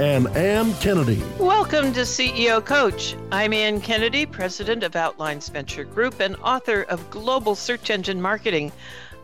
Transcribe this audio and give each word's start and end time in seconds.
and 0.00 0.28
Anne 0.28 0.72
Kennedy. 0.76 1.22
Welcome 1.38 1.92
to 1.92 2.00
CEO 2.00 2.64
Coach. 2.64 3.16
I'm 3.30 3.52
Anne 3.52 3.82
Kennedy, 3.82 4.24
president 4.24 4.82
of 4.82 4.96
Outlines 4.96 5.50
Venture 5.50 5.84
Group 5.84 6.20
and 6.20 6.36
author 6.36 6.84
of 6.84 7.10
Global 7.10 7.54
Search 7.54 7.90
Engine 7.90 8.22
Marketing. 8.22 8.72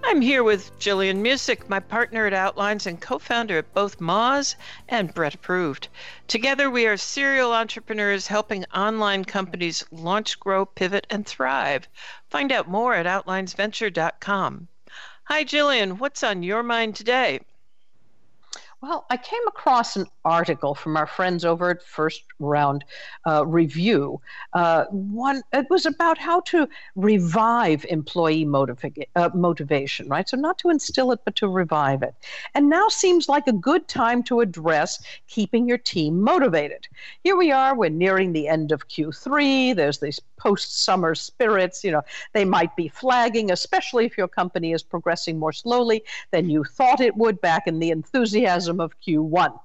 I'm 0.04 0.20
here 0.20 0.44
with 0.44 0.78
Jillian 0.78 1.22
Muessig, 1.22 1.66
my 1.70 1.80
partner 1.80 2.26
at 2.26 2.34
Outlines 2.34 2.86
and 2.86 3.00
co 3.00 3.18
founder 3.18 3.56
at 3.56 3.72
both 3.72 4.00
Moz 4.00 4.54
and 4.86 5.14
Brett 5.14 5.32
Approved. 5.32 5.88
Together, 6.28 6.68
we 6.68 6.86
are 6.86 6.98
serial 6.98 7.54
entrepreneurs 7.54 8.26
helping 8.26 8.66
online 8.66 9.24
companies 9.24 9.82
launch, 9.90 10.38
grow, 10.38 10.66
pivot, 10.66 11.06
and 11.08 11.24
thrive. 11.24 11.88
Find 12.28 12.52
out 12.52 12.68
more 12.68 12.92
at 12.92 13.06
outlinesventure.com. 13.06 14.68
Hi, 15.24 15.42
Jillian. 15.42 15.98
What's 15.98 16.22
on 16.22 16.42
your 16.42 16.62
mind 16.62 16.96
today? 16.96 17.40
Well, 18.88 19.04
I 19.10 19.16
came 19.16 19.40
across 19.48 19.96
an 19.96 20.06
article 20.24 20.72
from 20.72 20.96
our 20.96 21.08
friends 21.08 21.44
over 21.44 21.70
at 21.70 21.82
First 21.82 22.22
Round 22.38 22.84
uh, 23.26 23.44
Review. 23.44 24.20
Uh, 24.52 24.84
one 24.90 25.42
it 25.52 25.66
was 25.70 25.86
about 25.86 26.18
how 26.18 26.40
to 26.52 26.68
revive 26.94 27.84
employee 27.88 28.44
motiva- 28.44 29.08
uh, 29.16 29.30
motivation, 29.34 30.08
right? 30.08 30.28
So 30.28 30.36
not 30.36 30.58
to 30.58 30.70
instill 30.70 31.10
it, 31.10 31.18
but 31.24 31.34
to 31.36 31.48
revive 31.48 32.04
it. 32.04 32.14
And 32.54 32.68
now 32.68 32.86
seems 32.88 33.28
like 33.28 33.48
a 33.48 33.52
good 33.52 33.88
time 33.88 34.22
to 34.24 34.38
address 34.40 35.02
keeping 35.26 35.66
your 35.66 35.78
team 35.78 36.20
motivated. 36.20 36.86
Here 37.24 37.36
we 37.36 37.50
are. 37.50 37.74
We're 37.74 37.90
nearing 37.90 38.32
the 38.32 38.46
end 38.46 38.70
of 38.70 38.86
Q3. 38.86 39.74
There's 39.74 39.98
these 39.98 40.20
post-summer 40.36 41.16
spirits. 41.16 41.82
You 41.82 41.90
know, 41.90 42.02
they 42.34 42.44
might 42.44 42.76
be 42.76 42.86
flagging, 42.86 43.50
especially 43.50 44.06
if 44.06 44.16
your 44.16 44.28
company 44.28 44.72
is 44.72 44.84
progressing 44.84 45.40
more 45.40 45.52
slowly 45.52 46.04
than 46.30 46.48
you 46.48 46.62
thought 46.62 47.00
it 47.00 47.16
would 47.16 47.40
back 47.40 47.66
in 47.66 47.80
the 47.80 47.90
enthusiasm 47.90 48.75
of 48.80 48.92
Q1. 49.06 49.58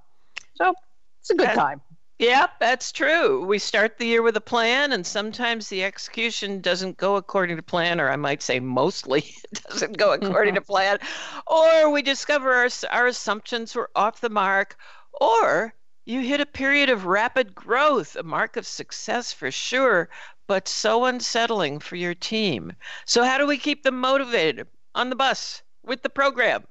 So 0.55 0.73
it's 1.19 1.29
a 1.29 1.35
good 1.35 1.47
that, 1.47 1.55
time. 1.55 1.81
Yeah, 2.21 2.47
that's 2.59 2.91
true. 2.91 3.43
We 3.45 3.57
start 3.57 3.97
the 3.97 4.05
year 4.05 4.21
with 4.21 4.37
a 4.37 4.41
plan, 4.41 4.91
and 4.91 5.03
sometimes 5.05 5.69
the 5.69 5.83
execution 5.83 6.61
doesn't 6.61 6.97
go 6.97 7.15
according 7.15 7.57
to 7.57 7.63
plan, 7.63 7.99
or 7.99 8.11
I 8.11 8.15
might 8.15 8.43
say 8.43 8.59
mostly 8.59 9.21
it 9.51 9.63
doesn't 9.67 9.97
go 9.97 10.13
according 10.13 10.53
to 10.53 10.61
plan, 10.73 10.99
or 11.47 11.89
we 11.89 12.03
discover 12.03 12.53
our, 12.53 12.69
our 12.91 13.07
assumptions 13.07 13.73
were 13.73 13.89
off 13.95 14.21
the 14.21 14.29
mark, 14.29 14.77
or 15.19 15.73
you 16.05 16.21
hit 16.21 16.41
a 16.41 16.45
period 16.45 16.91
of 16.91 17.05
rapid 17.05 17.55
growth, 17.55 18.15
a 18.15 18.21
mark 18.21 18.55
of 18.55 18.67
success 18.67 19.33
for 19.33 19.49
sure, 19.49 20.07
but 20.45 20.67
so 20.67 21.05
unsettling 21.05 21.79
for 21.79 21.95
your 21.95 22.13
team. 22.13 22.73
So, 23.05 23.23
how 23.23 23.39
do 23.39 23.47
we 23.47 23.57
keep 23.57 23.81
them 23.81 23.99
motivated 23.99 24.67
on 24.93 25.09
the 25.09 25.15
bus 25.15 25.63
with 25.83 26.03
the 26.03 26.09
program? 26.09 26.67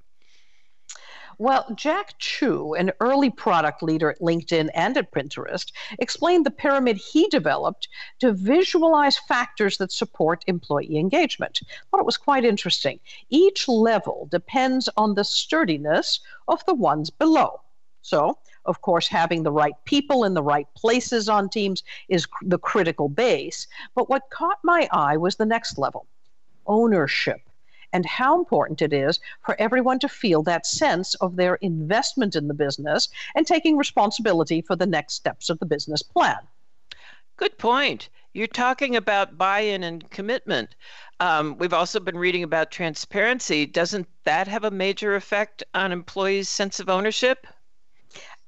Well, 1.41 1.65
Jack 1.75 2.19
Chu, 2.19 2.75
an 2.75 2.93
early 3.01 3.31
product 3.31 3.83
leader 3.83 4.11
at 4.11 4.21
LinkedIn 4.21 4.69
and 4.75 4.95
at 4.99 5.11
Pinterest, 5.11 5.73
explained 5.99 6.45
the 6.45 6.51
pyramid 6.51 6.99
he 6.99 7.29
developed 7.29 7.89
to 8.19 8.35
visualize 8.35 9.17
factors 9.17 9.79
that 9.79 9.91
support 9.91 10.45
employee 10.49 10.99
engagement. 10.99 11.61
Thought 11.91 12.01
it 12.01 12.05
was 12.05 12.19
quite 12.19 12.45
interesting. 12.45 13.01
Each 13.31 13.69
level 13.69 14.29
depends 14.31 14.91
on 14.99 15.15
the 15.15 15.25
sturdiness 15.25 16.21
of 16.47 16.63
the 16.67 16.75
ones 16.75 17.09
below. 17.09 17.63
So, 18.03 18.37
of 18.67 18.83
course, 18.83 19.09
having 19.09 19.43
the 19.43 19.51
right 19.51 19.83
people 19.87 20.25
in 20.25 20.35
the 20.35 20.43
right 20.43 20.69
places 20.77 21.31
on 21.31 21.49
teams 21.49 21.83
is 22.11 22.27
the 22.43 22.59
critical 22.59 23.09
base. 23.09 23.67
But 23.95 24.11
what 24.11 24.29
caught 24.29 24.59
my 24.63 24.91
eye 24.93 25.17
was 25.17 25.37
the 25.37 25.47
next 25.47 25.79
level 25.79 26.07
ownership 26.67 27.41
and 27.93 28.07
how 28.07 28.39
important 28.39 28.83
it 28.83 28.93
is 28.93 29.21
for 29.45 29.57
everyone 29.59 29.99
to 29.99 30.09
feel 30.09 30.43
that 30.43 30.67
sense 30.67 31.15
of 31.17 31.37
their 31.37 31.57
investment 31.57 32.37
in 32.37 32.49
the 32.49 32.55
business 32.55 33.09
and 33.35 33.47
taking 33.47 33.77
responsibility 33.77 34.61
for 34.61 34.77
the 34.77 34.87
next 34.87 35.15
steps 35.15 35.51
of 35.51 35.59
the 35.59 35.67
business 35.67 36.03
plan. 36.03 36.39
Good 37.37 37.57
point. 37.59 38.09
You're 38.33 38.47
talking 38.47 38.95
about 38.97 39.39
buy 39.39 39.61
in 39.61 39.83
and 39.83 40.09
commitment. 40.11 40.77
Um, 41.19 41.59
we've 41.59 41.73
also 41.73 41.99
been 41.99 42.17
reading 42.17 42.45
about 42.45 42.71
transparency. 42.71 43.67
Doesn't 43.67 44.07
that 44.25 44.47
have 44.47 44.65
a 44.65 44.71
major 44.71 45.17
effect 45.17 45.65
on 45.75 45.91
employees' 45.91 46.49
sense 46.49 46.81
of 46.81 46.89
ownership? 46.89 47.47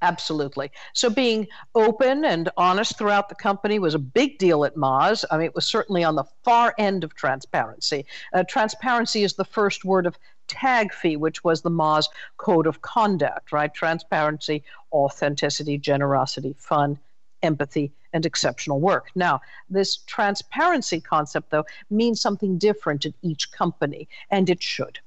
Absolutely. 0.02 0.70
So 0.94 1.08
being 1.08 1.46
open 1.76 2.24
and 2.24 2.50
honest 2.56 2.98
throughout 2.98 3.28
the 3.28 3.36
company 3.36 3.78
was 3.78 3.94
a 3.94 4.00
big 4.00 4.36
deal 4.38 4.64
at 4.64 4.74
Moz. 4.74 5.24
I 5.30 5.38
mean, 5.38 5.46
it 5.46 5.54
was 5.54 5.64
certainly 5.64 6.02
on 6.02 6.16
the 6.16 6.24
far 6.42 6.74
end 6.76 7.04
of 7.04 7.14
transparency. 7.14 8.04
Uh, 8.32 8.42
transparency 8.48 9.22
is 9.22 9.34
the 9.34 9.44
first 9.44 9.84
word 9.84 10.06
of 10.06 10.18
TAGFEE, 10.48 11.18
which 11.18 11.44
was 11.44 11.62
the 11.62 11.70
Moz 11.70 12.06
code 12.36 12.66
of 12.66 12.82
conduct, 12.82 13.52
right? 13.52 13.72
Transparency, 13.72 14.64
authenticity, 14.92 15.78
generosity, 15.78 16.56
fun, 16.58 16.98
empathy, 17.44 17.92
and 18.12 18.26
exceptional 18.26 18.80
work. 18.80 19.10
Now, 19.14 19.40
this 19.70 19.98
transparency 19.98 21.00
concept, 21.00 21.50
though, 21.50 21.64
means 21.90 22.20
something 22.20 22.58
different 22.58 23.06
at 23.06 23.14
each 23.22 23.52
company, 23.52 24.08
and 24.30 24.50
it 24.50 24.62
should. 24.62 24.98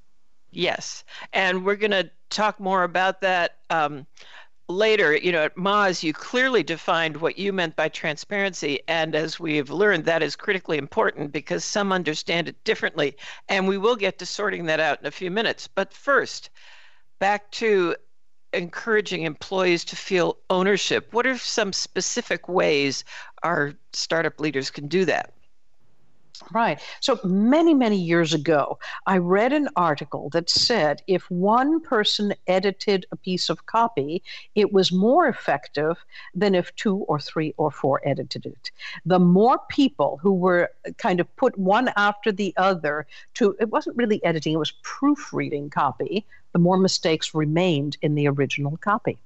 Yes. 0.51 1.03
And 1.33 1.65
we're 1.65 1.75
going 1.75 1.91
to 1.91 2.09
talk 2.29 2.59
more 2.59 2.83
about 2.83 3.21
that. 3.21 3.57
Um, 3.69 4.07
later, 4.67 5.15
you 5.15 5.31
know, 5.31 5.43
at 5.43 5.55
Moz, 5.55 6.01
you 6.03 6.13
clearly 6.13 6.63
defined 6.63 7.17
what 7.17 7.37
you 7.37 7.53
meant 7.53 7.75
by 7.75 7.89
transparency. 7.89 8.79
And 8.87 9.15
as 9.15 9.39
we've 9.39 9.69
learned, 9.69 10.05
that 10.05 10.23
is 10.23 10.35
critically 10.35 10.77
important 10.77 11.31
because 11.31 11.63
some 11.63 11.91
understand 11.91 12.49
it 12.49 12.63
differently. 12.63 13.15
And 13.47 13.67
we 13.67 13.77
will 13.77 13.95
get 13.95 14.19
to 14.19 14.25
sorting 14.25 14.65
that 14.65 14.79
out 14.79 14.99
in 14.99 15.05
a 15.05 15.11
few 15.11 15.29
minutes. 15.29 15.67
But 15.67 15.93
first, 15.93 16.49
back 17.19 17.51
to 17.51 17.95
encouraging 18.53 19.23
employees 19.23 19.85
to 19.85 19.95
feel 19.95 20.37
ownership, 20.49 21.13
what 21.13 21.27
are 21.27 21.37
some 21.37 21.71
specific 21.71 22.47
ways 22.49 23.03
our 23.43 23.73
startup 23.93 24.39
leaders 24.39 24.71
can 24.71 24.87
do 24.87 25.05
that? 25.05 25.34
Right. 26.51 26.79
So 26.99 27.19
many, 27.23 27.73
many 27.73 27.97
years 27.97 28.33
ago, 28.33 28.79
I 29.05 29.17
read 29.17 29.53
an 29.53 29.69
article 29.75 30.29
that 30.29 30.49
said 30.49 31.01
if 31.07 31.29
one 31.29 31.81
person 31.81 32.33
edited 32.47 33.05
a 33.11 33.15
piece 33.15 33.49
of 33.49 33.65
copy, 33.65 34.23
it 34.55 34.73
was 34.73 34.91
more 34.91 35.27
effective 35.27 35.97
than 36.33 36.55
if 36.55 36.75
two 36.75 36.97
or 37.07 37.19
three 37.19 37.53
or 37.57 37.71
four 37.71 38.01
edited 38.05 38.45
it. 38.45 38.71
The 39.05 39.19
more 39.19 39.59
people 39.69 40.19
who 40.21 40.33
were 40.33 40.71
kind 40.97 41.19
of 41.19 41.35
put 41.35 41.57
one 41.57 41.91
after 41.95 42.31
the 42.31 42.53
other 42.57 43.07
to, 43.35 43.55
it 43.59 43.69
wasn't 43.69 43.97
really 43.97 44.23
editing, 44.23 44.53
it 44.53 44.59
was 44.59 44.73
proofreading 44.83 45.69
copy, 45.69 46.25
the 46.53 46.59
more 46.59 46.77
mistakes 46.77 47.33
remained 47.33 47.97
in 48.01 48.15
the 48.15 48.27
original 48.27 48.77
copy. 48.77 49.17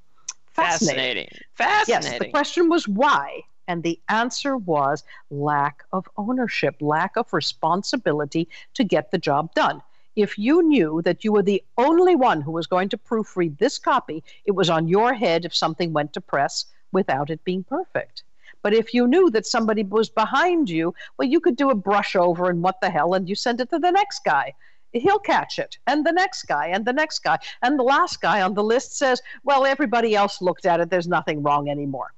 Fascinating. 0.51 1.29
Fascinating. 1.53 2.11
Yes, 2.11 2.19
the 2.19 2.29
question 2.29 2.69
was 2.69 2.87
why. 2.87 3.43
And 3.69 3.83
the 3.83 3.99
answer 4.09 4.57
was 4.57 5.03
lack 5.29 5.83
of 5.93 6.09
ownership, 6.17 6.75
lack 6.81 7.15
of 7.15 7.31
responsibility 7.31 8.47
to 8.73 8.83
get 8.83 9.11
the 9.11 9.19
job 9.19 9.53
done. 9.53 9.83
If 10.15 10.39
you 10.39 10.63
knew 10.63 11.03
that 11.03 11.23
you 11.23 11.31
were 11.31 11.43
the 11.43 11.63
only 11.77 12.15
one 12.15 12.41
who 12.41 12.51
was 12.51 12.65
going 12.65 12.89
to 12.89 12.97
proofread 12.97 13.59
this 13.59 13.77
copy, 13.77 14.23
it 14.45 14.53
was 14.53 14.71
on 14.71 14.87
your 14.87 15.13
head 15.13 15.45
if 15.45 15.55
something 15.55 15.93
went 15.93 16.13
to 16.13 16.19
press 16.19 16.65
without 16.91 17.29
it 17.29 17.43
being 17.43 17.63
perfect. 17.63 18.23
But 18.63 18.73
if 18.73 18.91
you 18.91 19.05
knew 19.05 19.29
that 19.29 19.45
somebody 19.45 19.83
was 19.83 20.09
behind 20.09 20.67
you, 20.67 20.95
well, 21.17 21.27
you 21.27 21.39
could 21.39 21.55
do 21.55 21.69
a 21.69 21.75
brush 21.75 22.15
over 22.15 22.49
and 22.49 22.63
what 22.63 22.81
the 22.81 22.89
hell, 22.89 23.13
and 23.13 23.29
you 23.29 23.35
send 23.35 23.61
it 23.61 23.69
to 23.69 23.77
the 23.77 23.91
next 23.91 24.25
guy. 24.25 24.55
He'll 24.93 25.19
catch 25.19 25.59
it, 25.59 25.77
and 25.85 26.03
the 26.03 26.11
next 26.11 26.45
guy, 26.47 26.69
and 26.69 26.85
the 26.85 26.93
next 26.93 27.19
guy. 27.19 27.37
And 27.61 27.77
the 27.77 27.83
last 27.83 28.19
guy 28.19 28.41
on 28.41 28.55
the 28.55 28.63
list 28.63 28.97
says, 28.97 29.21
Well, 29.43 29.67
everybody 29.67 30.15
else 30.15 30.41
looked 30.41 30.65
at 30.65 30.79
it. 30.79 30.89
There's 30.89 31.07
nothing 31.07 31.43
wrong 31.43 31.69
anymore. 31.69 32.13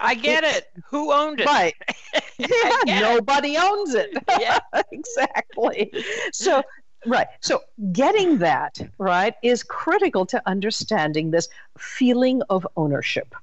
I 0.00 0.14
get 0.14 0.44
it. 0.44 0.68
Who 0.90 1.12
owned 1.12 1.40
it? 1.40 1.46
Right. 1.46 1.74
yeah, 2.38 3.00
nobody 3.00 3.54
it. 3.54 3.62
owns 3.62 3.94
it. 3.94 4.10
Yeah. 4.40 4.60
exactly. 4.92 5.92
So 6.32 6.62
Right. 7.06 7.28
So 7.40 7.62
getting 7.92 8.38
that, 8.38 8.76
right, 8.98 9.34
is 9.42 9.62
critical 9.62 10.26
to 10.26 10.42
understanding 10.46 11.30
this 11.30 11.48
feeling 11.78 12.42
of 12.50 12.66
ownership 12.76 13.34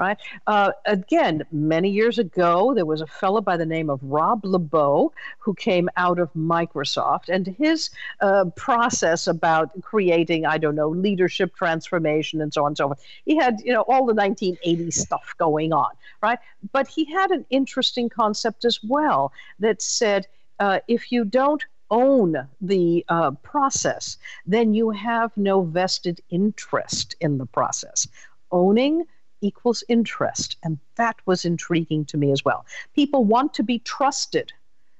right? 0.00 0.16
Uh, 0.46 0.72
again, 0.86 1.44
many 1.52 1.90
years 1.90 2.18
ago, 2.18 2.72
there 2.74 2.86
was 2.86 3.02
a 3.02 3.06
fellow 3.06 3.42
by 3.42 3.56
the 3.56 3.66
name 3.66 3.90
of 3.90 4.00
Rob 4.02 4.44
LeBeau 4.44 5.12
who 5.38 5.54
came 5.54 5.90
out 5.96 6.18
of 6.18 6.32
Microsoft, 6.32 7.28
and 7.28 7.46
his 7.46 7.90
uh, 8.22 8.46
process 8.56 9.26
about 9.26 9.70
creating, 9.82 10.46
I 10.46 10.56
don't 10.56 10.74
know, 10.74 10.88
leadership 10.88 11.54
transformation 11.54 12.40
and 12.40 12.52
so 12.52 12.62
on 12.64 12.68
and 12.68 12.76
so 12.78 12.88
forth. 12.88 13.02
He 13.26 13.36
had, 13.36 13.60
you 13.62 13.74
know, 13.74 13.82
all 13.82 14.06
the 14.06 14.14
1980s 14.14 14.94
stuff 14.94 15.34
going 15.38 15.72
on, 15.72 15.90
right? 16.22 16.38
But 16.72 16.88
he 16.88 17.04
had 17.04 17.30
an 17.30 17.44
interesting 17.50 18.08
concept 18.08 18.64
as 18.64 18.80
well 18.82 19.32
that 19.58 19.82
said, 19.82 20.26
uh, 20.58 20.80
if 20.88 21.12
you 21.12 21.24
don't 21.24 21.64
own 21.90 22.36
the 22.60 23.04
uh, 23.08 23.32
process, 23.42 24.16
then 24.46 24.72
you 24.72 24.90
have 24.90 25.36
no 25.36 25.62
vested 25.62 26.20
interest 26.30 27.16
in 27.20 27.36
the 27.36 27.46
process. 27.46 28.06
Owning 28.52 29.04
equals 29.40 29.84
interest. 29.88 30.56
And 30.62 30.78
that 30.96 31.16
was 31.26 31.44
intriguing 31.44 32.04
to 32.06 32.16
me 32.16 32.32
as 32.32 32.44
well. 32.44 32.64
People 32.94 33.24
want 33.24 33.54
to 33.54 33.62
be 33.62 33.78
trusted. 33.80 34.52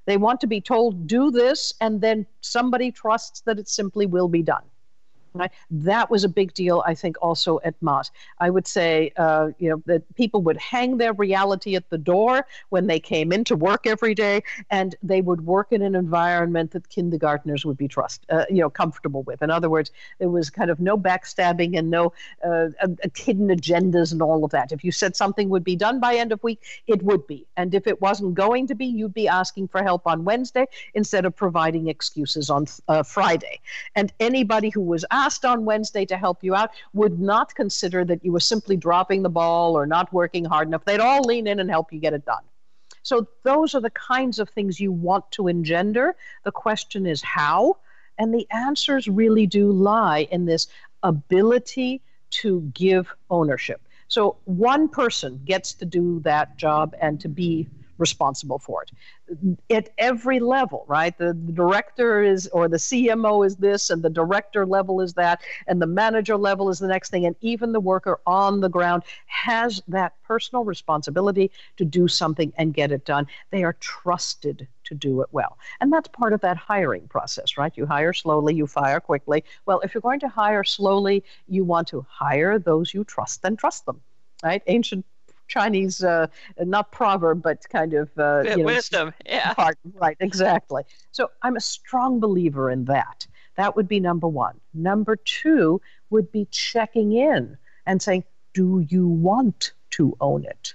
They 0.07 0.17
want 0.17 0.41
to 0.41 0.47
be 0.47 0.61
told, 0.61 1.07
do 1.07 1.31
this, 1.31 1.75
and 1.81 2.01
then 2.01 2.27
somebody 2.41 2.91
trusts 2.91 3.43
that 3.43 3.59
it 3.59 3.69
simply 3.69 4.07
will 4.07 4.29
be 4.29 4.43
done. 4.43 4.65
That 5.71 6.11
was 6.11 6.25
a 6.25 6.29
big 6.29 6.55
deal, 6.55 6.83
I 6.87 6.95
think, 6.95 7.17
also 7.23 7.61
at 7.65 7.79
Moz. 7.81 8.11
I 8.39 8.51
would 8.51 8.67
say, 8.67 9.13
uh, 9.17 9.51
you 9.59 9.71
know, 9.71 9.83
that 9.87 10.03
people 10.15 10.43
would 10.43 10.57
hang 10.57 10.97
their 10.97 11.13
reality 11.13 11.77
at 11.77 11.89
the 11.91 11.99
door 11.99 12.47
when 12.71 12.87
they 12.87 13.01
came 13.01 13.33
into 13.33 13.57
work 13.57 13.87
every 13.87 14.15
day, 14.15 14.43
and 14.71 14.95
they 15.03 15.21
would 15.21 15.47
work 15.47 15.73
in 15.73 15.83
an 15.83 15.95
environment 15.95 16.73
that 16.73 16.89
kindergartners 16.89 17.65
would 17.65 17.77
be 17.77 17.89
trust, 17.89 18.27
uh, 18.31 18.45
you 18.51 18.61
know, 18.61 18.71
comfortable 18.71 19.23
with. 19.23 19.43
In 19.43 19.51
other 19.51 19.71
words, 19.71 19.91
there 20.19 20.29
was 20.29 20.51
kind 20.51 20.71
of 20.71 20.81
no 20.81 20.97
backstabbing 20.97 21.79
and 21.79 21.91
no 21.91 22.13
uh, 22.45 22.69
hidden 23.15 23.49
agendas 23.49 24.13
and 24.13 24.23
all 24.23 24.45
of 24.45 24.51
that. 24.51 24.73
If 24.73 24.85
you 24.85 24.93
said 24.93 25.17
something 25.17 25.49
would 25.49 25.65
be 25.65 25.77
done 25.77 26.01
by 26.01 26.15
end 26.17 26.33
of 26.33 26.43
week, 26.43 26.61
it 26.87 27.03
would 27.03 27.27
be, 27.27 27.47
and 27.57 27.75
if 27.75 27.87
it 27.87 28.01
wasn't 28.01 28.35
going 28.35 28.67
to 28.67 28.75
be, 28.75 28.87
you'd 28.87 29.15
be 29.15 29.29
asking 29.29 29.69
for 29.69 29.83
help 29.83 30.07
on 30.07 30.25
Wednesday 30.25 30.67
instead 30.95 31.25
of 31.25 31.35
providing 31.37 31.89
excuses 31.89 32.51
on 32.51 32.67
uh, 32.89 33.03
Friday. 33.03 33.61
And 33.95 34.13
anybody 34.21 34.71
who 34.71 34.81
was 34.81 35.05
asked 35.21 35.45
on 35.45 35.65
Wednesday 35.65 36.05
to 36.07 36.17
help 36.17 36.43
you 36.43 36.55
out 36.55 36.71
would 36.93 37.21
not 37.21 37.55
consider 37.55 38.05
that 38.05 38.25
you 38.25 38.33
were 38.33 38.41
simply 38.41 38.77
dropping 38.77 39.23
the 39.23 39.29
ball 39.29 39.77
or 39.77 39.87
not 39.87 40.13
working 40.13 40.45
hard 40.45 40.69
enough. 40.69 40.85
They'd 40.85 41.01
all 41.01 41.23
lean 41.23 41.47
in 41.47 41.61
and 41.61 41.71
help 41.71 41.93
you 41.93 42.01
get 42.01 42.15
it 42.15 42.25
done. 42.25 42.45
So, 43.03 43.27
those 43.45 43.75
are 43.75 43.81
the 43.81 43.91
kinds 43.91 44.39
of 44.39 44.49
things 44.51 44.79
you 44.79 44.93
want 44.93 45.31
to 45.33 45.49
engender. 45.49 46.17
The 46.45 46.53
question 46.53 47.07
is 47.07 47.23
how? 47.23 47.79
And 48.19 48.35
the 48.35 48.47
answers 48.51 49.09
really 49.09 49.47
do 49.47 49.73
lie 49.73 50.29
in 50.31 50.45
this 50.45 50.69
ability 51.03 52.03
to 52.41 52.61
give 52.75 53.13
ownership. 53.31 53.81
So, 54.09 54.37
one 54.45 54.89
person 54.89 55.41
gets 55.45 55.73
to 55.75 55.85
do 55.85 56.21
that 56.21 56.57
job 56.57 56.95
and 57.01 57.19
to 57.21 57.29
be 57.29 57.69
responsible 58.01 58.59
for 58.59 58.83
it 58.83 58.91
at 59.71 59.91
every 59.99 60.41
level, 60.41 60.85
right? 60.89 61.17
The, 61.17 61.27
the, 61.27 61.53
director 61.53 62.23
is, 62.23 62.49
or 62.49 62.69
the 62.69 62.79
CMO 62.79 63.47
is 63.47 63.57
this, 63.57 63.91
and 63.91 64.03
the 64.03 64.11
director 64.11 64.67
level 64.67 65.01
is 65.01 65.15
that, 65.15 65.43
and 65.67 65.81
the 65.81 65.87
manager 65.87 66.37
level 66.37 66.71
is 66.71 66.79
the 66.79 66.89
next 66.89 67.11
thing, 67.11 67.27
and 67.27 67.37
even 67.41 67.73
the 67.73 67.81
worker 67.81 68.19
on 68.27 68.61
the 68.61 68.69
ground 68.69 69.05
has 69.27 69.83
that 69.89 70.15
personal 70.23 70.65
responsibility 70.65 71.51
to 71.77 71.85
do 71.85 72.09
something 72.09 72.53
and 72.57 72.75
get 72.75 72.91
it 72.91 73.05
done. 73.05 73.27
They 73.51 73.63
are 73.63 73.75
trusted 73.75 74.67
to 74.85 74.95
do 74.95 75.21
it 75.21 75.29
well. 75.31 75.59
And 75.81 75.93
that's 75.93 76.09
part 76.09 76.33
of 76.33 76.41
that 76.41 76.57
hiring 76.57 77.07
process, 77.07 77.57
right? 77.57 77.73
You 77.77 77.87
hire 77.87 78.13
slowly, 78.13 78.55
you 78.55 78.67
fire 78.67 78.99
quickly. 78.99 79.45
Well, 79.67 79.81
if 79.81 79.95
you're 79.95 80.01
going 80.01 80.21
to 80.21 80.29
hire 80.29 80.65
slowly, 80.65 81.23
you 81.47 81.65
want 81.65 81.89
to 81.89 82.05
hire 82.09 82.59
those 82.59 82.93
you 82.93 83.05
trust 83.05 83.45
and 83.45 83.59
trust 83.59 83.87
them 83.87 84.01
right? 84.43 84.63
Ancient 84.67 85.05
Chinese, 85.51 86.03
uh, 86.03 86.29
not 86.59 86.93
proverb, 86.93 87.43
but 87.43 87.69
kind 87.69 87.93
of 87.93 88.09
uh, 88.17 88.43
you 88.45 88.57
know, 88.59 88.65
wisdom. 88.65 89.13
Yeah. 89.27 89.53
Part, 89.55 89.77
right, 89.95 90.17
exactly. 90.21 90.85
So 91.11 91.31
I'm 91.43 91.57
a 91.57 91.61
strong 91.61 92.21
believer 92.21 92.71
in 92.71 92.87
that. 92.87 93.27
That 93.57 93.77
would 93.77 93.89
be 93.89 94.01
number 94.01 94.29
one. 94.29 94.59
Number 94.73 95.17
two 95.17 95.83
would 96.09 96.33
be 96.33 96.47
checking 96.51 97.13
in 97.13 97.59
and 97.85 98.01
saying, 98.01 98.25
do 98.55 98.87
you 98.89 99.07
want 99.07 99.73
to 99.91 100.17
own 100.21 100.45
it? 100.45 100.75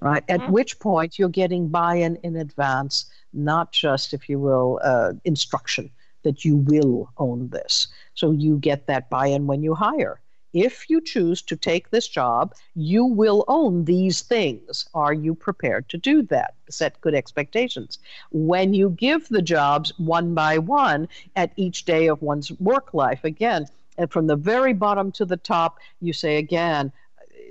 Right. 0.00 0.24
At 0.28 0.40
mm-hmm. 0.40 0.52
which 0.52 0.78
point 0.78 1.18
you're 1.18 1.28
getting 1.28 1.68
buy 1.68 1.96
in 1.96 2.16
in 2.22 2.36
advance, 2.36 3.06
not 3.32 3.72
just, 3.72 4.14
if 4.14 4.28
you 4.28 4.38
will, 4.38 4.80
uh, 4.82 5.12
instruction 5.24 5.90
that 6.22 6.44
you 6.44 6.56
will 6.56 7.10
own 7.18 7.48
this. 7.48 7.88
So 8.14 8.30
you 8.30 8.58
get 8.58 8.86
that 8.86 9.10
buy 9.10 9.26
in 9.26 9.46
when 9.46 9.62
you 9.62 9.74
hire 9.74 10.20
if 10.52 10.88
you 10.88 11.00
choose 11.00 11.42
to 11.42 11.56
take 11.56 11.90
this 11.90 12.08
job, 12.08 12.54
you 12.74 13.04
will 13.04 13.44
own 13.48 13.84
these 13.84 14.22
things. 14.22 14.86
Are 14.94 15.12
you 15.12 15.34
prepared 15.34 15.88
to 15.90 15.98
do 15.98 16.22
that? 16.24 16.54
Set 16.70 17.00
good 17.00 17.14
expectations. 17.14 17.98
When 18.30 18.74
you 18.74 18.90
give 18.90 19.28
the 19.28 19.42
jobs 19.42 19.92
one 19.98 20.34
by 20.34 20.58
one 20.58 21.08
at 21.36 21.52
each 21.56 21.84
day 21.84 22.06
of 22.06 22.22
one's 22.22 22.52
work 22.60 22.94
life, 22.94 23.24
again, 23.24 23.66
and 23.98 24.10
from 24.10 24.26
the 24.26 24.36
very 24.36 24.72
bottom 24.72 25.10
to 25.12 25.24
the 25.24 25.36
top, 25.36 25.78
you 26.00 26.12
say 26.12 26.36
again, 26.36 26.92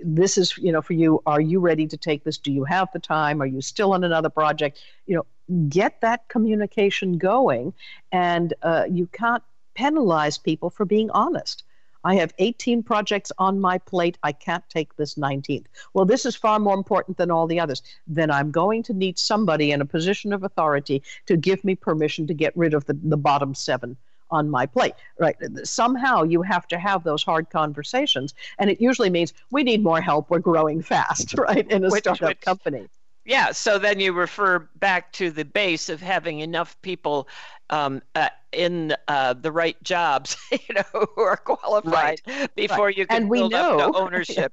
this 0.03 0.37
is 0.37 0.57
you 0.57 0.71
know 0.71 0.81
for 0.81 0.93
you 0.93 1.21
are 1.25 1.41
you 1.41 1.59
ready 1.59 1.87
to 1.87 1.97
take 1.97 2.23
this 2.23 2.37
do 2.37 2.51
you 2.51 2.63
have 2.63 2.87
the 2.93 2.99
time 2.99 3.41
are 3.41 3.47
you 3.47 3.61
still 3.61 3.93
on 3.93 4.03
another 4.03 4.29
project 4.29 4.79
you 5.07 5.15
know 5.15 5.25
get 5.69 6.01
that 6.01 6.27
communication 6.27 7.17
going 7.17 7.73
and 8.11 8.53
uh, 8.61 8.85
you 8.89 9.07
can't 9.07 9.43
penalize 9.73 10.37
people 10.37 10.69
for 10.69 10.85
being 10.85 11.09
honest 11.11 11.63
I 12.07 12.15
have 12.15 12.33
18 12.37 12.83
projects 12.83 13.33
on 13.37 13.59
my 13.59 13.77
plate. 13.79 14.17
I 14.23 14.31
can't 14.31 14.63
take 14.69 14.95
this 14.95 15.15
19th. 15.15 15.65
Well, 15.93 16.05
this 16.05 16.25
is 16.25 16.37
far 16.37 16.57
more 16.57 16.73
important 16.73 17.17
than 17.17 17.29
all 17.29 17.47
the 17.47 17.59
others. 17.59 17.81
Then 18.07 18.31
I'm 18.31 18.49
going 18.49 18.81
to 18.83 18.93
need 18.93 19.19
somebody 19.19 19.73
in 19.73 19.81
a 19.81 19.85
position 19.85 20.31
of 20.31 20.45
authority 20.45 21.03
to 21.25 21.35
give 21.35 21.65
me 21.65 21.75
permission 21.75 22.25
to 22.27 22.33
get 22.33 22.55
rid 22.55 22.73
of 22.73 22.85
the, 22.85 22.93
the 22.93 23.17
bottom 23.17 23.53
seven 23.53 23.97
on 24.29 24.49
my 24.49 24.65
plate 24.65 24.93
right 25.19 25.37
somehow 25.63 26.21
you 26.21 26.41
have 26.41 26.67
to 26.67 26.77
have 26.77 27.01
those 27.05 27.23
hard 27.23 27.49
conversations 27.49 28.33
and 28.59 28.69
it 28.69 28.81
usually 28.81 29.09
means 29.09 29.31
we 29.51 29.63
need 29.63 29.81
more 29.81 30.01
help 30.01 30.29
we're 30.29 30.37
growing 30.37 30.81
fast 30.81 31.33
right 31.37 31.71
in 31.71 31.85
a 31.85 31.89
which, 31.89 32.03
startup 32.03 32.27
which, 32.27 32.41
company 32.41 32.89
yeah 33.23 33.53
so 33.53 33.79
then 33.79 34.01
you 34.01 34.11
refer 34.11 34.59
back 34.75 35.13
to 35.13 35.31
the 35.31 35.45
base 35.45 35.87
of 35.87 36.01
having 36.01 36.41
enough 36.41 36.75
people 36.81 37.25
um, 37.69 38.01
uh, 38.15 38.27
in 38.57 38.95
uh, 39.07 39.33
the 39.33 39.51
right 39.51 39.81
jobs, 39.83 40.35
you 40.51 40.75
know, 40.75 41.05
who 41.15 41.21
are 41.21 41.37
qualified 41.37 42.21
right. 42.27 42.55
before 42.55 42.87
right. 42.87 42.97
you 42.97 43.05
can 43.05 43.17
and 43.17 43.29
we 43.29 43.39
build 43.39 43.51
know, 43.51 43.79
up 43.79 43.95
ownership. 43.95 44.51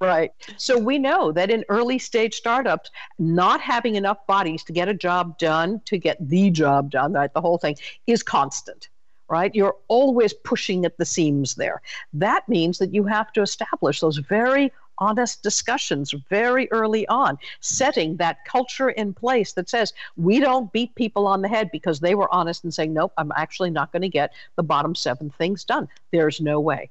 right. 0.00 0.32
So 0.56 0.76
we 0.76 0.98
know 0.98 1.30
that 1.32 1.50
in 1.50 1.64
early 1.68 1.98
stage 1.98 2.34
startups, 2.34 2.90
not 3.18 3.60
having 3.60 3.94
enough 3.94 4.26
bodies 4.26 4.64
to 4.64 4.72
get 4.72 4.88
a 4.88 4.94
job 4.94 5.38
done, 5.38 5.80
to 5.86 5.98
get 5.98 6.18
the 6.28 6.50
job 6.50 6.90
done, 6.90 7.12
right, 7.12 7.32
the 7.32 7.40
whole 7.40 7.58
thing 7.58 7.76
is 8.06 8.22
constant 8.22 8.88
right? 9.28 9.54
You're 9.54 9.76
always 9.88 10.34
pushing 10.34 10.84
at 10.84 10.98
the 10.98 11.06
seams 11.06 11.54
there. 11.54 11.80
That 12.12 12.46
means 12.50 12.76
that 12.76 12.92
you 12.92 13.04
have 13.04 13.32
to 13.32 13.40
establish 13.40 14.00
those 14.00 14.18
very 14.18 14.70
honest 14.98 15.42
discussions 15.42 16.12
very 16.28 16.70
early 16.70 17.06
on, 17.08 17.38
setting 17.60 18.16
that 18.16 18.44
culture 18.44 18.90
in 18.90 19.12
place 19.14 19.52
that 19.52 19.68
says 19.68 19.92
we 20.16 20.40
don't 20.40 20.72
beat 20.72 20.94
people 20.94 21.26
on 21.26 21.42
the 21.42 21.48
head 21.48 21.70
because 21.70 22.00
they 22.00 22.14
were 22.14 22.32
honest 22.32 22.64
and 22.64 22.72
saying, 22.72 22.92
nope, 22.92 23.12
I'm 23.18 23.32
actually 23.36 23.70
not 23.70 23.92
going 23.92 24.02
to 24.02 24.08
get 24.08 24.32
the 24.56 24.62
bottom 24.62 24.94
seven 24.94 25.30
things 25.30 25.64
done. 25.64 25.88
There's 26.10 26.40
no 26.40 26.60
way. 26.60 26.90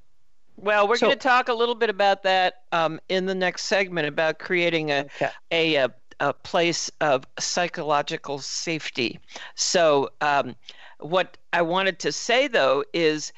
Well, 0.57 0.87
we're 0.87 0.97
so, 0.97 1.07
going 1.07 1.17
to 1.17 1.27
talk 1.27 1.49
a 1.49 1.53
little 1.53 1.75
bit 1.75 1.89
about 1.89 2.23
that 2.23 2.61
um, 2.71 2.99
in 3.09 3.25
the 3.25 3.35
next 3.35 3.63
segment 3.63 4.07
about 4.07 4.37
creating 4.37 4.91
a, 4.91 5.07
okay. 5.15 5.29
a, 5.51 5.75
a, 5.75 5.89
a, 6.19 6.33
place 6.33 6.91
of 7.01 7.25
psychological 7.39 8.37
safety. 8.37 9.19
So, 9.55 10.11
um, 10.21 10.55
what 10.99 11.37
I 11.51 11.63
wanted 11.63 11.97
to 11.99 12.11
say 12.11 12.47
though 12.47 12.83
is 12.93 13.33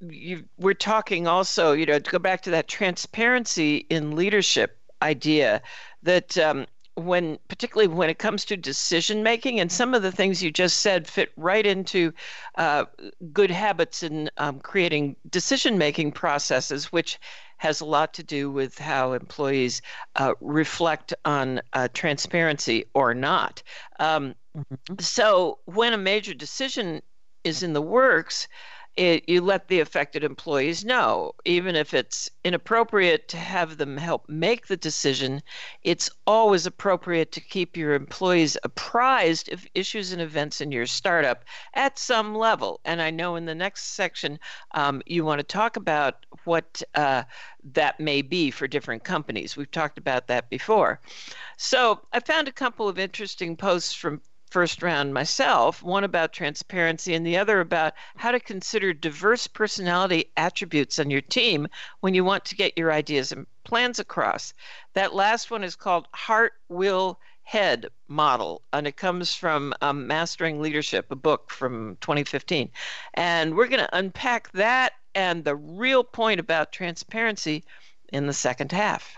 you, 0.00 0.44
we're 0.58 0.74
talking 0.74 1.26
also, 1.26 1.72
you 1.72 1.86
know, 1.86 1.98
to 1.98 2.10
go 2.10 2.18
back 2.18 2.42
to 2.42 2.50
that 2.50 2.68
transparency 2.68 3.86
in 3.90 4.16
leadership 4.16 4.78
idea 5.02 5.62
that 6.02 6.36
um, 6.38 6.66
when 6.94 7.38
particularly 7.48 7.88
when 7.88 8.10
it 8.10 8.18
comes 8.18 8.44
to 8.44 8.56
decision 8.56 9.22
making 9.22 9.60
and 9.60 9.70
some 9.70 9.94
of 9.94 10.02
the 10.02 10.12
things 10.12 10.42
you 10.42 10.50
just 10.50 10.80
said 10.80 11.06
fit 11.06 11.32
right 11.36 11.66
into 11.66 12.12
uh, 12.56 12.84
good 13.32 13.50
habits 13.50 14.02
in 14.02 14.30
um, 14.36 14.60
creating 14.60 15.16
decision 15.30 15.78
making 15.78 16.12
processes 16.12 16.92
which 16.92 17.18
has 17.56 17.80
a 17.80 17.84
lot 17.84 18.14
to 18.14 18.22
do 18.22 18.50
with 18.50 18.78
how 18.78 19.12
employees 19.12 19.82
uh, 20.16 20.32
reflect 20.40 21.14
on 21.24 21.60
uh, 21.72 21.88
transparency 21.92 22.84
or 22.94 23.14
not 23.14 23.62
um, 23.98 24.34
mm-hmm. 24.56 24.94
so 24.98 25.58
when 25.66 25.92
a 25.92 25.98
major 25.98 26.34
decision 26.34 27.00
is 27.44 27.62
in 27.62 27.72
the 27.72 27.82
works 27.82 28.48
it, 28.96 29.28
you 29.28 29.40
let 29.40 29.68
the 29.68 29.80
affected 29.80 30.24
employees 30.24 30.84
know. 30.84 31.32
Even 31.44 31.76
if 31.76 31.94
it's 31.94 32.30
inappropriate 32.44 33.28
to 33.28 33.36
have 33.36 33.76
them 33.76 33.96
help 33.96 34.28
make 34.28 34.66
the 34.66 34.76
decision, 34.76 35.42
it's 35.82 36.10
always 36.26 36.66
appropriate 36.66 37.32
to 37.32 37.40
keep 37.40 37.76
your 37.76 37.94
employees 37.94 38.56
apprised 38.64 39.52
of 39.52 39.66
issues 39.74 40.12
and 40.12 40.20
events 40.20 40.60
in 40.60 40.72
your 40.72 40.86
startup 40.86 41.44
at 41.74 41.98
some 41.98 42.34
level. 42.34 42.80
And 42.84 43.00
I 43.00 43.10
know 43.10 43.36
in 43.36 43.46
the 43.46 43.54
next 43.54 43.94
section, 43.94 44.38
um, 44.72 45.02
you 45.06 45.24
want 45.24 45.38
to 45.38 45.44
talk 45.44 45.76
about 45.76 46.26
what 46.44 46.82
uh, 46.94 47.22
that 47.72 48.00
may 48.00 48.22
be 48.22 48.50
for 48.50 48.66
different 48.66 49.04
companies. 49.04 49.56
We've 49.56 49.70
talked 49.70 49.98
about 49.98 50.26
that 50.26 50.50
before. 50.50 51.00
So 51.56 52.00
I 52.12 52.20
found 52.20 52.48
a 52.48 52.52
couple 52.52 52.88
of 52.88 52.98
interesting 52.98 53.56
posts 53.56 53.92
from 53.92 54.20
first 54.50 54.82
round 54.82 55.14
myself, 55.14 55.82
one 55.82 56.04
about 56.04 56.32
transparency 56.32 57.14
and 57.14 57.24
the 57.24 57.38
other 57.38 57.60
about 57.60 57.94
how 58.16 58.32
to 58.32 58.40
consider 58.40 58.92
diverse 58.92 59.46
personality 59.46 60.30
attributes 60.36 60.98
on 60.98 61.10
your 61.10 61.20
team 61.20 61.68
when 62.00 62.14
you 62.14 62.24
want 62.24 62.44
to 62.44 62.56
get 62.56 62.76
your 62.76 62.92
ideas 62.92 63.32
and 63.32 63.46
plans 63.64 63.98
across. 63.98 64.52
That 64.94 65.14
last 65.14 65.50
one 65.50 65.64
is 65.64 65.76
called 65.76 66.08
Heart, 66.12 66.54
Will, 66.68 67.18
Head 67.42 67.86
model, 68.06 68.62
and 68.72 68.86
it 68.86 68.96
comes 68.96 69.34
from 69.34 69.74
um, 69.80 70.06
Mastering 70.06 70.60
Leadership, 70.60 71.10
a 71.10 71.16
book 71.16 71.50
from 71.50 71.96
2015. 72.00 72.70
And 73.14 73.56
we're 73.56 73.66
going 73.66 73.80
to 73.80 73.96
unpack 73.96 74.52
that 74.52 74.92
and 75.14 75.44
the 75.44 75.56
real 75.56 76.04
point 76.04 76.38
about 76.38 76.72
transparency 76.72 77.64
in 78.12 78.26
the 78.26 78.32
second 78.32 78.72
half. 78.72 79.16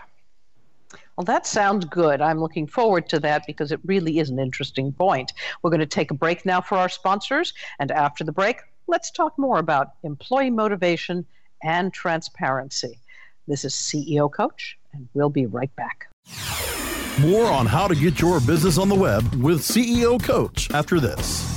Well, 1.17 1.25
that 1.25 1.45
sounds 1.45 1.85
good. 1.85 2.21
I'm 2.21 2.39
looking 2.39 2.67
forward 2.67 3.07
to 3.09 3.19
that 3.19 3.45
because 3.45 3.71
it 3.71 3.79
really 3.85 4.19
is 4.19 4.29
an 4.29 4.39
interesting 4.39 4.91
point. 4.91 5.33
We're 5.61 5.69
going 5.69 5.79
to 5.79 5.85
take 5.85 6.11
a 6.11 6.15
break 6.15 6.45
now 6.45 6.61
for 6.61 6.77
our 6.77 6.89
sponsors, 6.89 7.53
and 7.79 7.91
after 7.91 8.23
the 8.23 8.31
break, 8.31 8.57
let's 8.87 9.11
talk 9.11 9.37
more 9.37 9.59
about 9.59 9.91
employee 10.03 10.49
motivation 10.49 11.25
and 11.63 11.93
transparency. 11.93 12.99
This 13.47 13.65
is 13.65 13.73
CEO 13.73 14.31
Coach, 14.31 14.77
and 14.93 15.07
we'll 15.13 15.29
be 15.29 15.45
right 15.45 15.73
back. 15.75 16.07
More 17.19 17.45
on 17.45 17.65
how 17.67 17.87
to 17.87 17.95
get 17.95 18.19
your 18.19 18.39
business 18.39 18.77
on 18.77 18.89
the 18.89 18.95
web 18.95 19.23
with 19.35 19.59
CEO 19.59 20.21
Coach 20.21 20.71
after 20.71 20.99
this. 20.99 21.52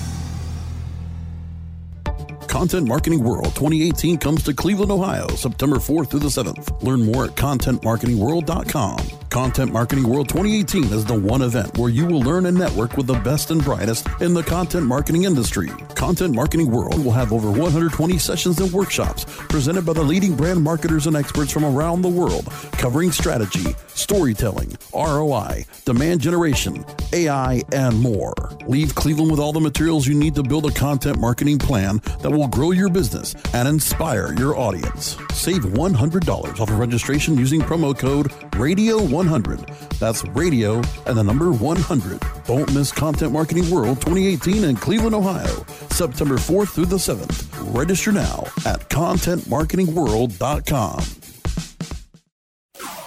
Content 2.57 2.89
Marketing 2.89 3.23
World 3.23 3.55
2018 3.55 4.17
comes 4.17 4.43
to 4.45 4.55
Cleveland, 4.55 4.91
Ohio, 4.91 5.29
September 5.29 5.77
4th 5.77 6.09
through 6.09 6.21
the 6.21 6.29
7th. 6.29 6.83
Learn 6.83 7.05
more 7.05 7.27
at 7.27 7.33
contentmarketingworld.com. 7.33 9.27
Content 9.29 9.71
Marketing 9.71 10.09
World 10.09 10.31
2018 10.31 10.85
is 10.85 11.05
the 11.05 11.13
one 11.13 11.43
event 11.43 11.77
where 11.77 11.91
you 11.91 12.07
will 12.07 12.23
learn 12.23 12.47
and 12.47 12.57
network 12.57 12.97
with 12.97 13.07
the 13.07 13.19
best 13.19 13.51
and 13.51 13.63
brightest 13.63 14.09
in 14.23 14.33
the 14.33 14.43
content 14.43 14.87
marketing 14.87 15.25
industry. 15.25 15.69
Content 15.95 16.35
Marketing 16.35 16.71
World 16.71 17.05
will 17.05 17.13
have 17.13 17.35
over 17.35 17.51
120 17.51 18.17
sessions 18.17 18.59
and 18.59 18.73
workshops 18.73 19.27
presented 19.27 19.85
by 19.85 19.93
the 19.93 20.03
leading 20.03 20.35
brand 20.35 20.63
marketers 20.63 21.07
and 21.07 21.15
experts 21.15 21.53
from 21.53 21.67
around 21.67 22.01
the 22.01 22.09
world, 22.09 22.47
covering 22.73 23.13
strategy, 23.13 23.77
storytelling, 23.89 24.75
ROI, 24.95 25.67
demand 25.85 26.23
generation, 26.23 26.87
AI, 27.13 27.63
and 27.73 28.01
more. 28.01 28.33
Leave 28.67 28.95
Cleveland 28.95 29.31
with 29.31 29.41
all 29.41 29.53
the 29.53 29.61
materials 29.61 30.07
you 30.07 30.15
need 30.15 30.35
to 30.35 30.43
build 30.43 30.65
a 30.65 30.73
content 30.73 31.21
marketing 31.21 31.59
plan 31.59 32.01
that 32.23 32.31
will 32.31 32.46
grow 32.47 32.73
your 32.73 32.89
business 32.89 33.35
and 33.55 33.69
inspire 33.69 34.33
your 34.35 34.57
audience. 34.57 35.17
Save 35.33 35.65
$100 35.65 36.61
off 36.61 36.61
of 36.61 36.79
registration 36.79 37.37
using 37.37 37.61
promo 37.61 37.97
code 37.97 38.31
RADIO100. 38.53 39.99
That's 39.99 40.25
radio 40.29 40.77
and 41.07 41.17
the 41.17 41.25
number 41.25 41.53
100. 41.53 42.23
Don't 42.47 42.73
miss 42.75 42.93
Content 42.93 43.33
Marketing 43.33 43.69
World 43.71 44.01
2018 44.01 44.65
in 44.65 44.77
Cleveland, 44.77 45.15
Ohio, 45.15 45.65
September 45.91 46.37
4th 46.37 46.71
through 46.71 46.87
the 46.87 46.97
7th. 46.97 47.47
Register 47.75 48.13
now 48.13 48.45
at 48.65 48.89
contentmarketingworld.com. 48.89 51.36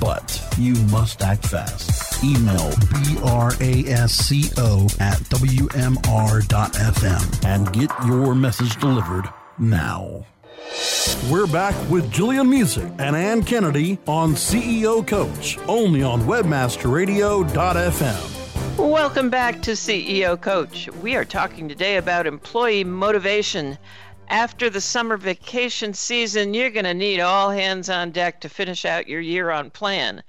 But 0.00 0.42
you 0.58 0.74
must 0.86 1.22
act 1.22 1.46
fast. 1.46 2.24
Email 2.24 2.72
brasco 3.16 5.00
at 5.00 5.18
wmr.fm 5.18 5.84
and 7.44 7.72
get 7.72 7.90
your 8.06 8.34
message 8.34 8.80
delivered 8.80 9.28
now. 9.58 10.26
We're 11.30 11.46
back 11.46 11.74
with 11.90 12.10
Jillian 12.12 12.48
Muessig 12.48 12.94
and 12.98 13.14
Anne 13.16 13.42
Kennedy 13.42 13.98
on 14.06 14.34
CEO 14.34 15.06
Coach, 15.06 15.58
only 15.68 16.02
on 16.02 16.22
WebmasterRadio.fm. 16.22 18.78
Welcome 18.78 19.30
back 19.30 19.62
to 19.62 19.70
CEO 19.72 20.40
Coach. 20.40 20.88
We 21.02 21.16
are 21.16 21.24
talking 21.24 21.68
today 21.68 21.96
about 21.96 22.26
employee 22.26 22.84
motivation 22.84 23.78
after 24.28 24.68
the 24.68 24.80
summer 24.80 25.16
vacation 25.16 25.94
season, 25.94 26.52
you're 26.52 26.70
going 26.70 26.84
to 26.84 26.94
need 26.94 27.20
all 27.20 27.50
hands 27.50 27.88
on 27.88 28.10
deck 28.10 28.40
to 28.40 28.48
finish 28.48 28.84
out 28.84 29.08
your 29.08 29.20
year 29.20 29.50
on 29.50 29.70
plan. 29.70 30.22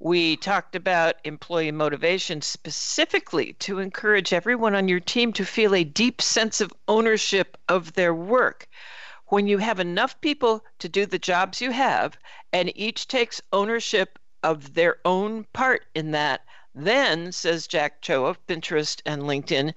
We 0.00 0.36
talked 0.36 0.74
about 0.74 1.16
employee 1.24 1.70
motivation 1.70 2.42
specifically 2.42 3.54
to 3.60 3.78
encourage 3.78 4.32
everyone 4.32 4.74
on 4.74 4.88
your 4.88 5.00
team 5.00 5.32
to 5.34 5.44
feel 5.44 5.74
a 5.74 5.84
deep 5.84 6.20
sense 6.20 6.60
of 6.60 6.72
ownership 6.88 7.56
of 7.68 7.92
their 7.94 8.14
work. 8.14 8.68
When 9.26 9.46
you 9.46 9.58
have 9.58 9.80
enough 9.80 10.20
people 10.20 10.64
to 10.78 10.88
do 10.88 11.06
the 11.06 11.18
jobs 11.18 11.60
you 11.60 11.70
have, 11.70 12.18
and 12.52 12.70
each 12.76 13.08
takes 13.08 13.40
ownership 13.52 14.18
of 14.42 14.74
their 14.74 14.98
own 15.04 15.44
part 15.52 15.86
in 15.94 16.10
that, 16.10 16.42
then, 16.74 17.30
says 17.32 17.66
Jack 17.66 18.02
Cho 18.02 18.26
of 18.26 18.44
Pinterest 18.46 19.00
and 19.06 19.22
LinkedIn, 19.22 19.74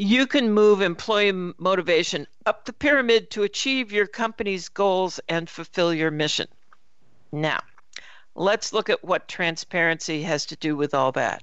you 0.00 0.26
can 0.26 0.50
move 0.50 0.80
employee 0.80 1.52
motivation 1.58 2.26
up 2.46 2.64
the 2.64 2.72
pyramid 2.72 3.30
to 3.30 3.42
achieve 3.42 3.92
your 3.92 4.06
company's 4.06 4.70
goals 4.70 5.20
and 5.28 5.46
fulfill 5.46 5.92
your 5.92 6.10
mission. 6.10 6.48
Now, 7.32 7.60
let's 8.34 8.72
look 8.72 8.88
at 8.88 9.04
what 9.04 9.28
transparency 9.28 10.22
has 10.22 10.46
to 10.46 10.56
do 10.56 10.74
with 10.74 10.94
all 10.94 11.12
that. 11.12 11.42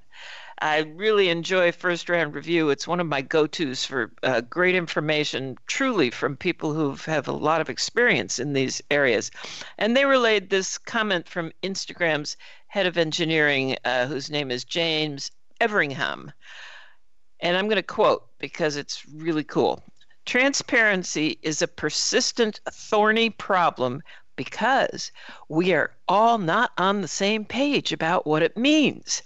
I 0.59 0.79
really 0.95 1.29
enjoy 1.29 1.71
First 1.71 2.09
Round 2.09 2.33
Review. 2.33 2.71
It's 2.71 2.87
one 2.87 2.99
of 2.99 3.05
my 3.05 3.21
go 3.21 3.45
tos 3.45 3.85
for 3.85 4.11
uh, 4.23 4.41
great 4.41 4.73
information, 4.73 5.59
truly 5.67 6.09
from 6.09 6.35
people 6.35 6.73
who 6.73 6.95
have 7.05 7.27
a 7.27 7.33
lot 7.33 7.61
of 7.61 7.69
experience 7.69 8.39
in 8.39 8.53
these 8.53 8.81
areas. 8.89 9.29
And 9.77 9.95
they 9.95 10.05
relayed 10.05 10.49
this 10.49 10.79
comment 10.79 11.29
from 11.29 11.51
Instagram's 11.61 12.35
head 12.65 12.87
of 12.87 12.97
engineering, 12.97 13.77
uh, 13.85 14.07
whose 14.07 14.31
name 14.31 14.49
is 14.49 14.65
James 14.65 15.29
Everingham. 15.61 16.31
And 17.39 17.55
I'm 17.55 17.65
going 17.65 17.77
to 17.77 17.83
quote 17.83 18.27
because 18.39 18.75
it's 18.75 19.07
really 19.07 19.43
cool. 19.43 19.83
Transparency 20.25 21.39
is 21.41 21.61
a 21.61 21.67
persistent, 21.67 22.59
thorny 22.71 23.29
problem 23.29 24.01
because 24.35 25.11
we 25.49 25.73
are 25.73 25.91
all 26.07 26.37
not 26.37 26.71
on 26.77 27.01
the 27.01 27.07
same 27.07 27.45
page 27.45 27.91
about 27.91 28.27
what 28.27 28.43
it 28.43 28.57
means. 28.57 29.23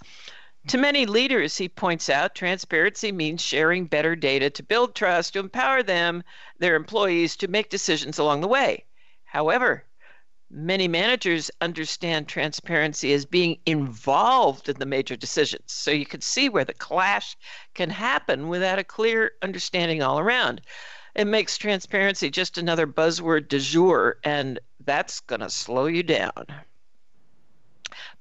To 0.68 0.78
many 0.78 1.06
leaders, 1.06 1.56
he 1.56 1.68
points 1.68 2.08
out, 2.08 2.34
transparency 2.36 3.10
means 3.10 3.42
sharing 3.42 3.86
better 3.86 4.14
data 4.14 4.48
to 4.50 4.62
build 4.62 4.94
trust, 4.94 5.32
to 5.32 5.40
empower 5.40 5.82
them, 5.82 6.22
their 6.58 6.76
employees, 6.76 7.36
to 7.36 7.48
make 7.48 7.68
decisions 7.68 8.18
along 8.18 8.42
the 8.42 8.48
way. 8.48 8.84
However, 9.24 9.84
many 10.52 10.86
managers 10.86 11.50
understand 11.62 12.28
transparency 12.28 13.12
as 13.14 13.24
being 13.24 13.58
involved 13.64 14.68
in 14.68 14.78
the 14.78 14.86
major 14.86 15.16
decisions. 15.16 15.72
So 15.72 15.90
you 15.90 16.04
can 16.04 16.20
see 16.20 16.48
where 16.50 16.64
the 16.64 16.74
clash 16.74 17.36
can 17.74 17.88
happen 17.88 18.48
without 18.48 18.78
a 18.78 18.84
clear 18.84 19.32
understanding 19.40 20.02
all 20.02 20.18
around. 20.18 20.60
It 21.14 21.26
makes 21.26 21.56
transparency 21.56 22.30
just 22.30 22.58
another 22.58 22.86
buzzword 22.86 23.48
du 23.48 23.58
jour, 23.58 24.18
and 24.24 24.60
that's 24.84 25.20
going 25.20 25.40
to 25.40 25.50
slow 25.50 25.86
you 25.86 26.02
down. 26.02 26.46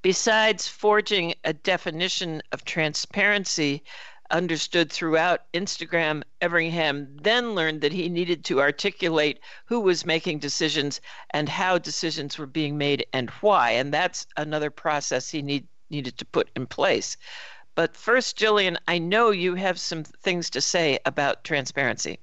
Besides 0.02 0.68
forging 0.68 1.34
a 1.44 1.54
definition 1.54 2.42
of 2.52 2.66
transparency 2.66 3.84
understood 4.32 4.92
throughout 4.92 5.52
Instagram, 5.54 6.24
Everingham 6.42 7.18
then 7.22 7.54
learned 7.54 7.82
that 7.82 7.92
he 7.92 8.10
needed 8.10 8.44
to 8.46 8.62
articulate 8.62 9.40
who 9.66 9.80
was 9.82 10.06
making 10.06 10.40
decisions 10.40 11.02
and 11.32 11.48
how 11.48 11.78
decisions 11.78 12.38
were 12.38 12.48
being 12.48 12.78
made 12.78 13.06
and 13.14 13.30
why. 13.42 13.72
And 13.72 13.94
that's 13.94 14.26
another 14.38 14.70
process 14.70 15.30
he 15.30 15.42
need, 15.42 15.68
needed 15.90 16.18
to 16.18 16.26
put 16.26 16.50
in 16.56 16.66
place. 16.66 17.18
But 17.76 17.96
first, 17.96 18.38
Jillian, 18.38 18.78
I 18.88 18.98
know 18.98 19.32
you 19.32 19.56
have 19.56 19.80
some 19.80 20.04
things 20.04 20.50
to 20.52 20.62
say 20.62 21.00
about 21.06 21.44
transparency. 21.44 22.20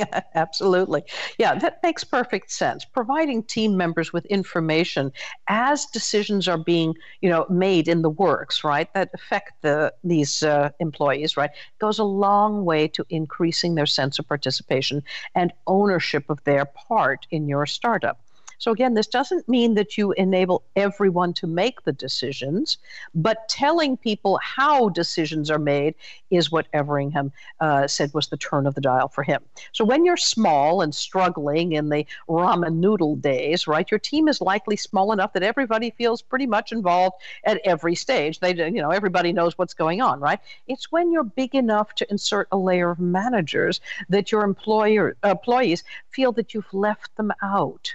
Absolutely. 0.34 1.02
Yeah, 1.38 1.54
that 1.56 1.80
makes 1.82 2.04
perfect 2.04 2.50
sense. 2.50 2.84
Providing 2.84 3.42
team 3.42 3.76
members 3.76 4.12
with 4.12 4.24
information 4.26 5.12
as 5.48 5.86
decisions 5.86 6.48
are 6.48 6.58
being, 6.58 6.94
you 7.20 7.30
know, 7.30 7.46
made 7.48 7.88
in 7.88 8.02
the 8.02 8.10
works, 8.10 8.64
right, 8.64 8.92
that 8.94 9.10
affect 9.14 9.52
the 9.62 9.92
these 10.04 10.42
uh, 10.42 10.70
employees, 10.80 11.36
right, 11.36 11.50
goes 11.78 11.98
a 11.98 12.04
long 12.04 12.64
way 12.64 12.88
to 12.88 13.04
increasing 13.10 13.74
their 13.74 13.86
sense 13.86 14.18
of 14.18 14.26
participation 14.28 15.02
and 15.34 15.52
ownership 15.66 16.28
of 16.28 16.42
their 16.44 16.64
part 16.66 17.26
in 17.30 17.48
your 17.48 17.66
startup. 17.66 18.20
So, 18.58 18.70
again, 18.70 18.94
this 18.94 19.06
doesn't 19.06 19.48
mean 19.48 19.74
that 19.74 19.98
you 19.98 20.12
enable 20.12 20.62
everyone 20.76 21.34
to 21.34 21.46
make 21.46 21.82
the 21.82 21.92
decisions, 21.92 22.78
but 23.14 23.48
telling 23.48 23.96
people 23.96 24.38
how 24.42 24.88
decisions 24.88 25.50
are 25.50 25.58
made 25.58 25.94
is 26.30 26.50
what 26.50 26.66
Everingham 26.72 27.32
uh, 27.60 27.86
said 27.86 28.12
was 28.14 28.28
the 28.28 28.36
turn 28.36 28.66
of 28.66 28.74
the 28.74 28.80
dial 28.80 29.08
for 29.08 29.22
him. 29.22 29.42
So, 29.72 29.84
when 29.84 30.04
you're 30.04 30.16
small 30.16 30.80
and 30.80 30.94
struggling 30.94 31.72
in 31.72 31.88
the 31.88 32.06
ramen 32.28 32.76
noodle 32.76 33.16
days, 33.16 33.66
right, 33.66 33.90
your 33.90 34.00
team 34.00 34.28
is 34.28 34.40
likely 34.40 34.76
small 34.76 35.12
enough 35.12 35.32
that 35.34 35.42
everybody 35.42 35.90
feels 35.90 36.22
pretty 36.22 36.46
much 36.46 36.72
involved 36.72 37.16
at 37.44 37.60
every 37.64 37.94
stage. 37.94 38.40
They, 38.40 38.54
you 38.54 38.82
know, 38.82 38.90
everybody 38.90 39.32
knows 39.32 39.58
what's 39.58 39.74
going 39.74 40.00
on, 40.00 40.20
right? 40.20 40.40
It's 40.66 40.90
when 40.90 41.12
you're 41.12 41.24
big 41.24 41.54
enough 41.54 41.94
to 41.96 42.10
insert 42.10 42.48
a 42.52 42.56
layer 42.56 42.90
of 42.90 42.98
managers 42.98 43.80
that 44.08 44.32
your 44.32 44.44
employer, 44.44 45.16
employees 45.24 45.84
feel 46.10 46.32
that 46.32 46.54
you've 46.54 46.72
left 46.72 47.14
them 47.16 47.32
out 47.42 47.94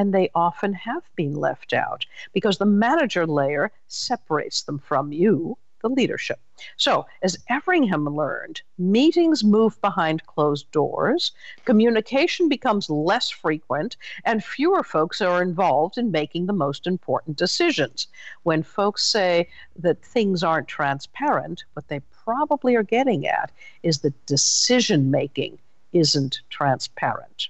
and 0.00 0.14
they 0.14 0.30
often 0.34 0.72
have 0.72 1.02
been 1.14 1.34
left 1.34 1.74
out 1.74 2.06
because 2.32 2.56
the 2.56 2.64
manager 2.64 3.26
layer 3.26 3.70
separates 3.86 4.62
them 4.62 4.78
from 4.78 5.12
you, 5.12 5.58
the 5.82 5.90
leadership. 5.90 6.40
So, 6.78 7.04
as 7.22 7.36
Everingham 7.50 8.06
learned, 8.06 8.62
meetings 8.78 9.44
move 9.44 9.78
behind 9.82 10.24
closed 10.24 10.70
doors, 10.70 11.32
communication 11.66 12.48
becomes 12.48 12.88
less 12.88 13.28
frequent, 13.28 13.98
and 14.24 14.42
fewer 14.42 14.82
folks 14.82 15.20
are 15.20 15.42
involved 15.42 15.98
in 15.98 16.10
making 16.10 16.46
the 16.46 16.54
most 16.54 16.86
important 16.86 17.36
decisions. 17.36 18.08
When 18.44 18.62
folks 18.62 19.04
say 19.04 19.50
that 19.76 20.02
things 20.02 20.42
aren't 20.42 20.68
transparent, 20.68 21.64
what 21.74 21.88
they 21.88 22.00
probably 22.24 22.74
are 22.74 22.82
getting 22.82 23.26
at 23.26 23.52
is 23.82 23.98
that 23.98 24.24
decision 24.24 25.10
making 25.10 25.58
isn't 25.92 26.40
transparent. 26.48 27.48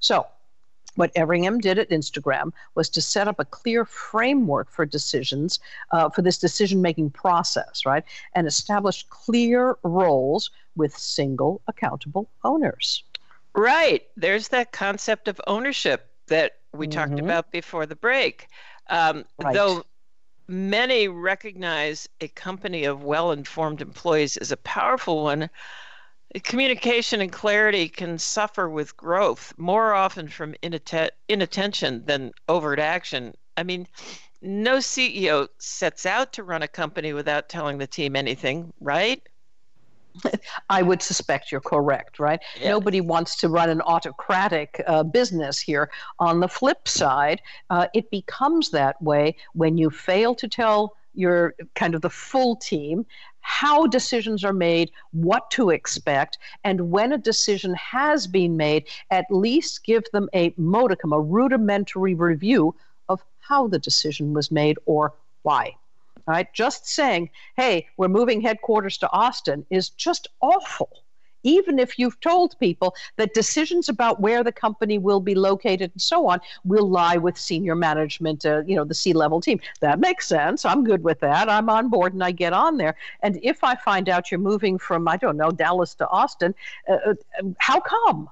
So, 0.00 0.26
what 0.96 1.12
Everingham 1.14 1.60
did 1.60 1.78
at 1.78 1.90
Instagram 1.90 2.52
was 2.74 2.88
to 2.90 3.00
set 3.00 3.28
up 3.28 3.38
a 3.38 3.44
clear 3.44 3.84
framework 3.84 4.70
for 4.70 4.84
decisions, 4.84 5.60
uh, 5.92 6.10
for 6.10 6.22
this 6.22 6.38
decision 6.38 6.82
making 6.82 7.10
process, 7.10 7.86
right? 7.86 8.04
And 8.34 8.46
establish 8.46 9.06
clear 9.08 9.76
roles 9.82 10.50
with 10.74 10.96
single 10.96 11.60
accountable 11.68 12.28
owners. 12.44 13.04
Right. 13.54 14.06
There's 14.16 14.48
that 14.48 14.72
concept 14.72 15.28
of 15.28 15.40
ownership 15.46 16.10
that 16.26 16.58
we 16.72 16.86
mm-hmm. 16.86 16.98
talked 16.98 17.20
about 17.20 17.50
before 17.50 17.86
the 17.86 17.96
break. 17.96 18.48
Um, 18.88 19.24
right. 19.42 19.54
Though 19.54 19.84
many 20.48 21.08
recognize 21.08 22.08
a 22.20 22.28
company 22.28 22.84
of 22.84 23.02
well 23.02 23.32
informed 23.32 23.80
employees 23.80 24.36
as 24.36 24.52
a 24.52 24.56
powerful 24.58 25.24
one, 25.24 25.48
communication 26.42 27.20
and 27.20 27.32
clarity 27.32 27.88
can 27.88 28.18
suffer 28.18 28.68
with 28.68 28.96
growth 28.96 29.52
more 29.56 29.94
often 29.94 30.28
from 30.28 30.54
inatten- 30.62 31.10
inattention 31.28 32.04
than 32.04 32.32
overt 32.48 32.78
action. 32.78 33.34
I 33.56 33.62
mean, 33.62 33.86
no 34.42 34.78
CEO 34.78 35.48
sets 35.58 36.06
out 36.06 36.32
to 36.34 36.42
run 36.42 36.62
a 36.62 36.68
company 36.68 37.12
without 37.12 37.48
telling 37.48 37.78
the 37.78 37.86
team 37.86 38.16
anything, 38.16 38.72
right? 38.80 39.22
I 40.70 40.82
would 40.82 41.02
suspect 41.02 41.52
you're 41.52 41.60
correct, 41.60 42.18
right? 42.18 42.40
Yes. 42.54 42.68
Nobody 42.68 43.00
wants 43.00 43.36
to 43.36 43.48
run 43.48 43.68
an 43.68 43.82
autocratic 43.82 44.82
uh, 44.86 45.02
business 45.02 45.58
here. 45.58 45.90
On 46.18 46.40
the 46.40 46.48
flip 46.48 46.88
side, 46.88 47.40
uh, 47.70 47.86
it 47.94 48.10
becomes 48.10 48.70
that 48.70 49.00
way 49.02 49.36
when 49.52 49.76
you 49.76 49.90
fail 49.90 50.34
to 50.36 50.48
tell 50.48 50.96
your 51.16 51.54
kind 51.74 51.94
of 51.94 52.02
the 52.02 52.10
full 52.10 52.56
team 52.56 53.06
how 53.48 53.86
decisions 53.86 54.44
are 54.44 54.52
made, 54.52 54.90
what 55.12 55.48
to 55.52 55.70
expect, 55.70 56.36
and 56.64 56.90
when 56.90 57.12
a 57.12 57.18
decision 57.18 57.72
has 57.74 58.26
been 58.26 58.56
made, 58.56 58.88
at 59.12 59.24
least 59.30 59.84
give 59.84 60.02
them 60.12 60.28
a 60.34 60.52
modicum, 60.56 61.12
a 61.12 61.20
rudimentary 61.20 62.14
review 62.14 62.74
of 63.08 63.22
how 63.38 63.68
the 63.68 63.78
decision 63.78 64.34
was 64.34 64.50
made 64.50 64.76
or 64.84 65.14
why. 65.42 65.72
All 66.26 66.34
right, 66.34 66.52
just 66.54 66.88
saying, 66.88 67.30
hey, 67.56 67.86
we're 67.96 68.08
moving 68.08 68.40
headquarters 68.40 68.98
to 68.98 69.12
Austin 69.12 69.64
is 69.70 69.90
just 69.90 70.26
awful 70.40 70.90
even 71.46 71.78
if 71.78 71.98
you've 71.98 72.18
told 72.20 72.58
people 72.58 72.94
that 73.16 73.32
decisions 73.32 73.88
about 73.88 74.20
where 74.20 74.42
the 74.42 74.52
company 74.52 74.98
will 74.98 75.20
be 75.20 75.34
located 75.34 75.92
and 75.92 76.02
so 76.02 76.28
on 76.28 76.40
will 76.64 76.88
lie 76.90 77.16
with 77.16 77.38
senior 77.38 77.76
management, 77.76 78.44
uh, 78.44 78.62
you 78.66 78.74
know, 78.74 78.84
the 78.84 78.94
C 78.94 79.12
level 79.12 79.40
team. 79.40 79.60
That 79.80 80.00
makes 80.00 80.26
sense. 80.26 80.64
I'm 80.64 80.82
good 80.82 81.04
with 81.04 81.20
that. 81.20 81.48
I'm 81.48 81.70
on 81.70 81.88
board 81.88 82.12
and 82.12 82.24
I 82.24 82.32
get 82.32 82.52
on 82.52 82.76
there. 82.76 82.96
And 83.22 83.38
if 83.42 83.62
I 83.62 83.76
find 83.76 84.08
out 84.08 84.30
you're 84.30 84.40
moving 84.40 84.76
from, 84.78 85.06
I 85.06 85.16
don't 85.16 85.36
know, 85.36 85.50
Dallas 85.50 85.94
to 85.96 86.08
Austin, 86.08 86.54
uh, 86.88 86.94
uh 86.94 87.14
how 87.58 87.80
come? 87.80 88.28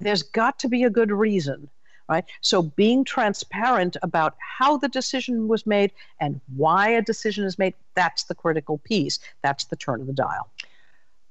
There's 0.00 0.22
got 0.22 0.58
to 0.58 0.68
be 0.68 0.84
a 0.84 0.90
good 0.90 1.10
reason 1.10 1.70
right? 2.06 2.24
So 2.42 2.60
being 2.60 3.02
transparent 3.02 3.96
about 4.02 4.36
how 4.38 4.76
the 4.76 4.88
decision 4.88 5.48
was 5.48 5.66
made 5.66 5.90
and 6.20 6.38
why 6.54 6.90
a 6.90 7.00
decision 7.00 7.46
is 7.46 7.58
made, 7.58 7.72
that's 7.94 8.24
the 8.24 8.34
critical 8.34 8.76
piece. 8.76 9.18
That's 9.42 9.64
the 9.64 9.76
turn 9.76 10.02
of 10.02 10.06
the 10.06 10.12
dial. 10.12 10.50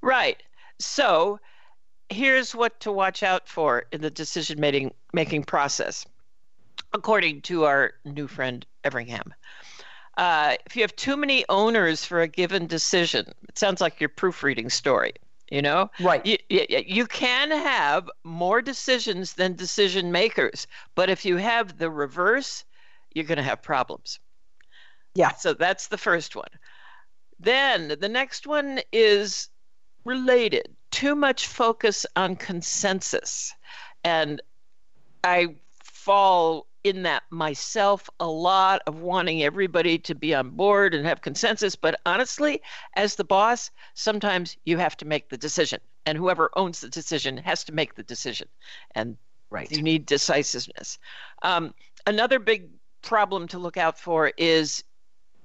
Right. 0.02 0.42
So 0.80 1.40
here's 2.10 2.54
what 2.54 2.80
to 2.82 2.92
watch 2.92 3.24
out 3.24 3.48
for 3.48 3.86
in 3.92 4.02
the 4.02 4.10
decision 4.12 4.60
making 4.60 4.94
making 5.14 5.44
process, 5.44 6.06
according 6.94 7.42
to 7.44 7.66
our 7.66 7.94
new 8.06 8.28
friend 8.28 8.66
Everingham. 8.84 9.34
uh, 10.18 10.56
if 10.66 10.76
you 10.76 10.82
have 10.82 10.96
too 10.96 11.18
many 11.18 11.46
owners 11.50 12.06
for 12.06 12.22
a 12.22 12.28
given 12.28 12.68
decision, 12.68 13.26
it 13.50 13.58
sounds 13.58 13.82
like 13.82 14.00
your 14.00 14.10
proofreading 14.10 14.70
story. 14.70 15.14
You 15.52 15.62
know, 15.62 15.92
right? 16.00 16.26
You, 16.26 16.38
you, 16.50 16.66
you 16.70 17.06
can 17.06 17.52
have 17.52 18.10
more 18.24 18.62
decisions 18.62 19.34
than 19.34 19.56
decision 19.56 20.12
makers, 20.12 20.66
but 20.96 21.10
if 21.10 21.26
you 21.26 21.38
have 21.38 21.78
the 21.78 21.92
reverse, 21.92 22.64
you're 23.14 23.26
going 23.26 23.38
to 23.38 23.44
have 23.44 23.62
problems. 23.62 24.20
Yeah. 25.14 25.34
So 25.34 25.54
that's 25.54 25.90
the 25.90 25.98
first 25.98 26.36
one. 26.36 26.48
Then 27.40 27.98
the 28.00 28.10
next 28.10 28.48
one 28.48 28.80
is 28.92 29.50
related. 30.06 30.76
Too 30.92 31.16
much 31.16 31.48
focus 31.48 32.06
on 32.16 32.36
consensus. 32.36 33.54
And 34.04 34.42
I 35.24 35.56
fall 35.84 36.68
in 36.84 37.04
that 37.04 37.24
myself 37.30 38.10
a 38.20 38.28
lot 38.28 38.82
of 38.88 39.00
wanting 39.00 39.42
everybody 39.42 39.98
to 39.98 40.14
be 40.14 40.36
on 40.36 40.50
board 40.50 40.94
and 40.94 41.06
have 41.06 41.22
consensus. 41.22 41.76
But 41.76 42.00
honestly, 42.06 42.62
as 42.96 43.16
the 43.16 43.24
boss, 43.24 43.72
sometimes 43.94 44.58
you 44.66 44.78
have 44.78 44.98
to 44.98 45.06
make 45.06 45.30
the 45.30 45.38
decision, 45.38 45.80
and 46.06 46.18
whoever 46.18 46.52
owns 46.56 46.82
the 46.82 46.90
decision 46.90 47.38
has 47.38 47.64
to 47.66 47.72
make 47.72 47.96
the 47.96 48.04
decision. 48.04 48.50
And 48.96 49.18
right. 49.50 49.72
you 49.72 49.82
need 49.82 50.06
decisiveness. 50.06 51.00
Um, 51.42 51.74
another 52.06 52.40
big 52.40 52.70
problem 53.02 53.48
to 53.50 53.60
look 53.60 53.78
out 53.78 53.98
for 53.98 54.32
is 54.38 54.84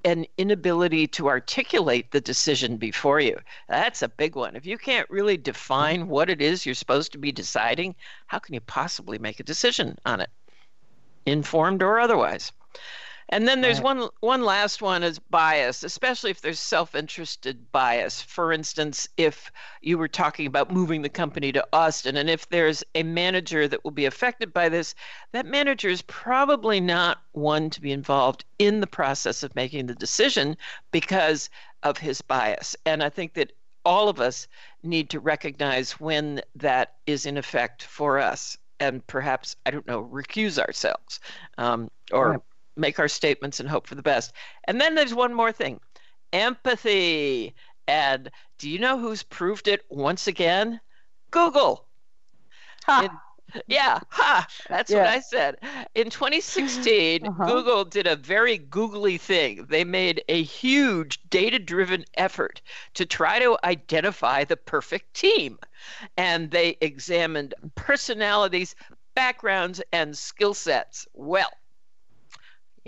an 0.08 0.26
inability 0.38 1.06
to 1.06 1.28
articulate 1.28 2.10
the 2.10 2.20
decision 2.20 2.76
before 2.78 3.20
you. 3.20 3.38
That's 3.68 4.02
a 4.02 4.08
big 4.08 4.36
one. 4.36 4.56
If 4.56 4.64
you 4.64 4.78
can't 4.78 5.08
really 5.10 5.36
define 5.36 6.00
mm-hmm. 6.00 6.10
what 6.10 6.30
it 6.30 6.40
is 6.40 6.64
you're 6.64 6.74
supposed 6.74 7.12
to 7.12 7.18
be 7.18 7.30
deciding, 7.30 7.94
how 8.26 8.38
can 8.38 8.54
you 8.54 8.60
possibly 8.60 9.18
make 9.18 9.38
a 9.38 9.44
decision 9.44 9.98
on 10.06 10.20
it? 10.20 10.30
informed 11.26 11.82
or 11.82 12.00
otherwise. 12.00 12.52
And 13.30 13.46
then 13.46 13.60
there's 13.60 13.78
right. 13.78 13.96
one 13.96 14.08
one 14.20 14.42
last 14.42 14.80
one 14.80 15.02
is 15.02 15.18
bias, 15.18 15.82
especially 15.82 16.30
if 16.30 16.40
there's 16.40 16.58
self-interested 16.58 17.70
bias. 17.72 18.22
For 18.22 18.52
instance, 18.52 19.08
if 19.16 19.52
you 19.82 19.98
were 19.98 20.08
talking 20.08 20.46
about 20.46 20.72
moving 20.72 21.02
the 21.02 21.08
company 21.08 21.52
to 21.52 21.66
Austin 21.72 22.16
and 22.16 22.30
if 22.30 22.48
there's 22.48 22.82
a 22.94 23.02
manager 23.02 23.68
that 23.68 23.84
will 23.84 23.90
be 23.90 24.06
affected 24.06 24.52
by 24.52 24.68
this, 24.68 24.94
that 25.32 25.44
manager 25.44 25.88
is 25.88 26.02
probably 26.02 26.80
not 26.80 27.18
one 27.32 27.68
to 27.70 27.80
be 27.80 27.92
involved 27.92 28.44
in 28.58 28.80
the 28.80 28.86
process 28.86 29.42
of 29.42 29.54
making 29.54 29.86
the 29.86 29.94
decision 29.94 30.56
because 30.90 31.50
of 31.82 31.98
his 31.98 32.22
bias. 32.22 32.76
And 32.86 33.02
I 33.02 33.10
think 33.10 33.34
that 33.34 33.52
all 33.84 34.08
of 34.08 34.20
us 34.20 34.48
need 34.82 35.10
to 35.10 35.20
recognize 35.20 35.92
when 35.92 36.40
that 36.56 36.96
is 37.06 37.26
in 37.26 37.36
effect 37.36 37.82
for 37.82 38.18
us 38.18 38.56
and 38.80 39.06
perhaps 39.06 39.56
I 39.66 39.70
don't 39.70 39.86
know 39.86 40.04
recuse 40.04 40.58
ourselves 40.58 41.20
um, 41.58 41.90
or. 42.12 42.42
Make 42.78 42.98
our 42.98 43.08
statements 43.08 43.60
and 43.60 43.68
hope 43.68 43.86
for 43.86 43.94
the 43.94 44.02
best. 44.02 44.32
And 44.64 44.80
then 44.80 44.94
there's 44.94 45.14
one 45.14 45.34
more 45.34 45.52
thing, 45.52 45.80
empathy. 46.32 47.54
And 47.86 48.30
do 48.58 48.68
you 48.68 48.78
know 48.78 48.98
who's 48.98 49.22
proved 49.22 49.68
it 49.68 49.84
once 49.88 50.26
again? 50.26 50.80
Google. 51.30 51.86
In 52.88 53.10
yeah, 53.66 54.00
ha, 54.10 54.46
that's 54.68 54.90
yeah. 54.90 54.98
what 54.98 55.08
I 55.08 55.20
said. 55.20 55.56
In 55.94 56.10
2016, 56.10 57.26
uh-huh. 57.26 57.46
Google 57.46 57.84
did 57.84 58.06
a 58.06 58.16
very 58.16 58.58
googly 58.58 59.16
thing. 59.16 59.66
They 59.68 59.84
made 59.84 60.22
a 60.28 60.42
huge 60.42 61.18
data 61.30 61.58
driven 61.58 62.04
effort 62.14 62.60
to 62.94 63.06
try 63.06 63.38
to 63.38 63.58
identify 63.64 64.44
the 64.44 64.56
perfect 64.56 65.14
team. 65.14 65.58
And 66.16 66.50
they 66.50 66.76
examined 66.80 67.54
personalities, 67.74 68.74
backgrounds, 69.14 69.80
and 69.92 70.16
skill 70.16 70.54
sets. 70.54 71.06
Well, 71.14 71.50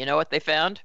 you 0.00 0.06
know 0.06 0.16
what 0.16 0.30
they 0.30 0.40
found? 0.40 0.80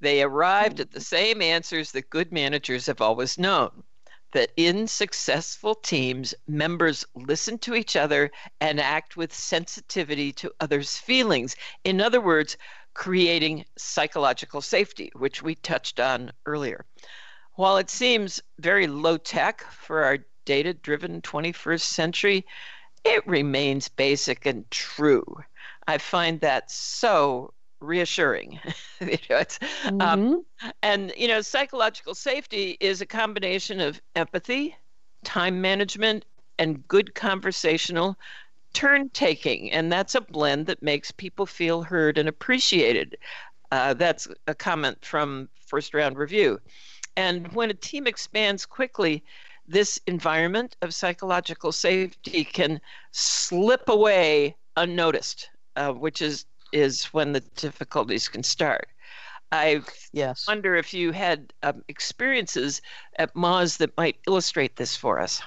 They 0.00 0.20
arrived 0.20 0.80
at 0.80 0.90
the 0.90 0.98
hmm. 0.98 1.04
same 1.04 1.40
answers 1.40 1.92
that 1.92 2.10
good 2.10 2.32
managers 2.32 2.86
have 2.86 3.00
always 3.00 3.38
known 3.38 3.84
that 4.32 4.50
in 4.56 4.88
successful 4.88 5.76
teams, 5.76 6.34
members 6.48 7.04
listen 7.14 7.56
to 7.58 7.76
each 7.76 7.94
other 7.94 8.32
and 8.60 8.80
act 8.80 9.16
with 9.16 9.32
sensitivity 9.32 10.32
to 10.32 10.52
others' 10.58 10.98
feelings. 10.98 11.54
In 11.84 12.00
other 12.00 12.20
words, 12.20 12.56
creating 12.94 13.64
psychological 13.78 14.60
safety, 14.60 15.12
which 15.14 15.40
we 15.40 15.54
touched 15.54 16.00
on 16.00 16.32
earlier. 16.46 16.84
While 17.54 17.76
it 17.76 17.90
seems 17.90 18.42
very 18.58 18.88
low 18.88 19.18
tech 19.18 19.62
for 19.70 20.02
our 20.02 20.18
data 20.44 20.74
driven 20.74 21.22
21st 21.22 21.80
century, 21.82 22.44
it 23.04 23.24
remains 23.24 23.88
basic 23.88 24.46
and 24.46 24.68
true. 24.72 25.44
I 25.86 25.98
find 25.98 26.40
that 26.40 26.72
so 26.72 27.54
reassuring. 27.80 28.60
you 29.00 29.18
know, 29.28 29.38
um, 29.38 29.98
mm-hmm. 29.98 30.00
um, 30.00 30.44
and 30.82 31.12
you 31.16 31.28
know, 31.28 31.40
psychological 31.40 32.14
safety 32.14 32.76
is 32.80 33.00
a 33.00 33.06
combination 33.06 33.80
of 33.80 34.00
empathy, 34.16 34.76
time 35.24 35.60
management, 35.60 36.24
and 36.58 36.86
good 36.88 37.14
conversational 37.14 38.16
turn 38.72 39.08
taking, 39.10 39.72
and 39.72 39.90
that's 39.90 40.14
a 40.14 40.20
blend 40.20 40.66
that 40.66 40.82
makes 40.82 41.10
people 41.10 41.46
feel 41.46 41.82
heard 41.82 42.18
and 42.18 42.28
appreciated. 42.28 43.16
Uh, 43.72 43.94
that's 43.94 44.28
a 44.46 44.54
comment 44.54 44.98
from 45.04 45.48
first 45.66 45.94
round 45.94 46.18
review. 46.18 46.60
And 47.16 47.52
when 47.52 47.70
a 47.70 47.74
team 47.74 48.06
expands 48.06 48.66
quickly, 48.66 49.22
this 49.66 50.00
environment 50.06 50.76
of 50.82 50.94
psychological 50.94 51.70
safety 51.70 52.44
can 52.44 52.80
slip 53.12 53.88
away 53.88 54.56
unnoticed, 54.76 55.50
uh, 55.76 55.92
which 55.92 56.22
is 56.22 56.46
is 56.72 57.04
when 57.06 57.32
the 57.32 57.40
difficulties 57.40 58.28
can 58.28 58.42
start. 58.42 58.88
I 59.52 59.82
yes. 60.12 60.46
wonder 60.46 60.76
if 60.76 60.94
you 60.94 61.10
had 61.12 61.52
um, 61.62 61.82
experiences 61.88 62.82
at 63.18 63.34
Moz 63.34 63.78
that 63.78 63.96
might 63.96 64.16
illustrate 64.26 64.76
this 64.76 64.96
for 64.96 65.18
us. 65.18 65.42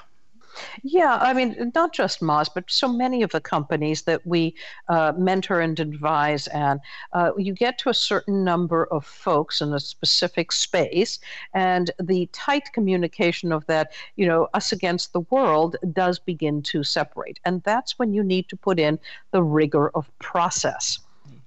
Yeah, 0.83 1.17
I 1.21 1.33
mean, 1.33 1.71
not 1.73 1.93
just 1.93 2.21
Moz, 2.21 2.47
but 2.53 2.69
so 2.69 2.87
many 2.87 3.23
of 3.23 3.31
the 3.31 3.41
companies 3.41 4.03
that 4.03 4.25
we 4.25 4.55
uh, 4.87 5.13
mentor 5.17 5.61
and 5.61 5.79
advise, 5.79 6.47
and 6.47 6.79
uh, 7.13 7.31
you 7.37 7.53
get 7.53 7.77
to 7.79 7.89
a 7.89 7.93
certain 7.93 8.43
number 8.43 8.85
of 8.85 9.05
folks 9.05 9.61
in 9.61 9.73
a 9.73 9.79
specific 9.79 10.51
space, 10.51 11.19
and 11.53 11.91
the 11.99 12.29
tight 12.33 12.71
communication 12.73 13.51
of 13.51 13.65
that, 13.65 13.93
you 14.15 14.27
know, 14.27 14.47
us 14.53 14.71
against 14.71 15.13
the 15.13 15.21
world 15.21 15.75
does 15.91 16.19
begin 16.19 16.61
to 16.63 16.83
separate. 16.83 17.39
And 17.45 17.63
that's 17.63 17.97
when 17.97 18.13
you 18.13 18.23
need 18.23 18.47
to 18.49 18.55
put 18.55 18.79
in 18.79 18.99
the 19.31 19.41
rigor 19.41 19.89
of 19.95 20.11
process. 20.19 20.99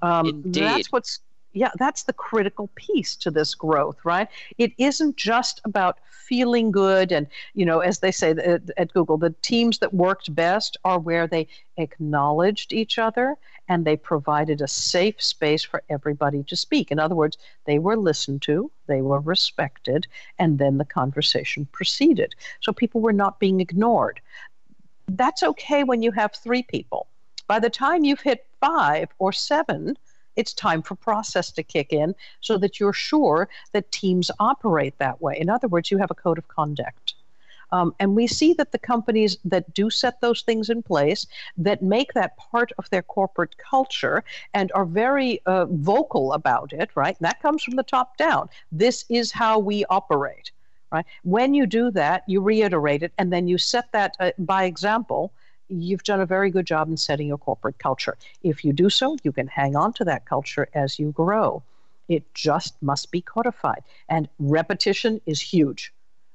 Um, 0.02 0.26
Indeed. 0.26 0.62
That's 0.62 0.92
what's 0.92 1.20
yeah, 1.56 1.70
that's 1.78 2.02
the 2.02 2.12
critical 2.12 2.68
piece 2.74 3.16
to 3.16 3.30
this 3.30 3.54
growth, 3.54 3.96
right? 4.04 4.28
It 4.58 4.72
isn't 4.76 5.16
just 5.16 5.62
about 5.64 5.98
feeling 6.10 6.70
good 6.70 7.12
and, 7.12 7.26
you 7.54 7.64
know, 7.64 7.80
as 7.80 8.00
they 8.00 8.12
say 8.12 8.32
at, 8.32 8.62
at, 8.76 8.92
Google, 8.92 9.16
the 9.16 9.34
teams 9.40 9.78
that 9.78 9.94
worked 9.94 10.34
best 10.34 10.76
are 10.84 10.98
where 10.98 11.26
they 11.26 11.48
acknowledged 11.78 12.74
each 12.74 12.98
other 12.98 13.36
and 13.68 13.86
they 13.86 13.96
provided 13.96 14.60
a 14.60 14.68
safe 14.68 15.22
space 15.22 15.62
for 15.62 15.82
everybody 15.88 16.42
to 16.42 16.56
speak. 16.56 16.90
In 16.90 16.98
other 16.98 17.14
words, 17.14 17.38
they 17.64 17.78
were 17.78 17.96
listened 17.96 18.42
to, 18.42 18.70
they 18.86 19.00
were 19.00 19.20
respected, 19.20 20.06
and 20.38 20.58
then 20.58 20.76
the 20.76 20.84
conversation 20.84 21.66
proceeded. 21.72 22.34
So 22.60 22.70
people 22.70 23.00
were 23.00 23.14
not 23.14 23.40
being 23.40 23.60
ignored. 23.60 24.20
That's 25.08 25.42
okay 25.42 25.84
when 25.84 26.02
you 26.02 26.12
have 26.12 26.34
three 26.34 26.64
people. 26.64 27.06
By 27.46 27.60
the 27.60 27.70
time 27.70 28.04
you've 28.04 28.20
hit 28.20 28.44
five 28.66 29.08
or 29.18 29.32
seven, 29.32 29.96
it's 30.36 30.52
time 30.52 30.82
for 30.82 30.94
process 30.94 31.50
to 31.52 31.62
kick 31.62 31.92
in 31.92 32.14
so 32.40 32.58
that 32.58 32.78
you're 32.78 32.92
sure 32.92 33.48
that 33.72 33.90
teams 33.90 34.30
operate 34.38 34.96
that 34.98 35.20
way. 35.20 35.34
In 35.38 35.48
other 35.48 35.68
words, 35.68 35.90
you 35.90 35.98
have 35.98 36.10
a 36.10 36.14
code 36.14 36.38
of 36.38 36.48
conduct. 36.48 37.14
Um, 37.72 37.94
and 37.98 38.14
we 38.14 38.26
see 38.28 38.52
that 38.54 38.70
the 38.70 38.78
companies 38.78 39.38
that 39.44 39.74
do 39.74 39.90
set 39.90 40.20
those 40.20 40.42
things 40.42 40.70
in 40.70 40.82
place, 40.82 41.26
that 41.56 41.82
make 41.82 42.12
that 42.12 42.36
part 42.36 42.70
of 42.78 42.88
their 42.90 43.02
corporate 43.02 43.56
culture 43.58 44.22
and 44.54 44.70
are 44.72 44.84
very 44.84 45.40
uh, 45.46 45.66
vocal 45.66 46.32
about 46.32 46.72
it, 46.72 46.90
right? 46.94 47.16
That 47.20 47.42
comes 47.42 47.64
from 47.64 47.74
the 47.74 47.82
top 47.82 48.16
down. 48.16 48.48
This 48.70 49.04
is 49.08 49.32
how 49.32 49.58
we 49.58 49.84
operate, 49.86 50.52
right? 50.92 51.06
When 51.24 51.54
you 51.54 51.66
do 51.66 51.90
that, 51.92 52.22
you 52.28 52.40
reiterate 52.40 53.02
it, 53.02 53.12
and 53.18 53.32
then 53.32 53.48
you 53.48 53.58
set 53.58 53.90
that 53.92 54.16
uh, 54.20 54.30
by 54.38 54.64
example 54.64 55.32
you've 55.68 56.04
done 56.04 56.20
a 56.20 56.26
very 56.26 56.50
good 56.50 56.66
job 56.66 56.88
in 56.88 56.96
setting 56.96 57.28
your 57.28 57.38
corporate 57.38 57.78
culture. 57.78 58.16
If 58.42 58.64
you 58.64 58.72
do 58.72 58.90
so, 58.90 59.16
you 59.22 59.32
can 59.32 59.46
hang 59.46 59.76
on 59.76 59.92
to 59.94 60.04
that 60.04 60.26
culture 60.26 60.68
as 60.74 60.98
you 60.98 61.12
grow. 61.12 61.62
It 62.08 62.22
just 62.34 62.74
must 62.82 63.10
be 63.10 63.20
codified. 63.20 63.82
And 64.08 64.28
repetition 64.38 65.20
is 65.26 65.40
huge. 65.40 65.92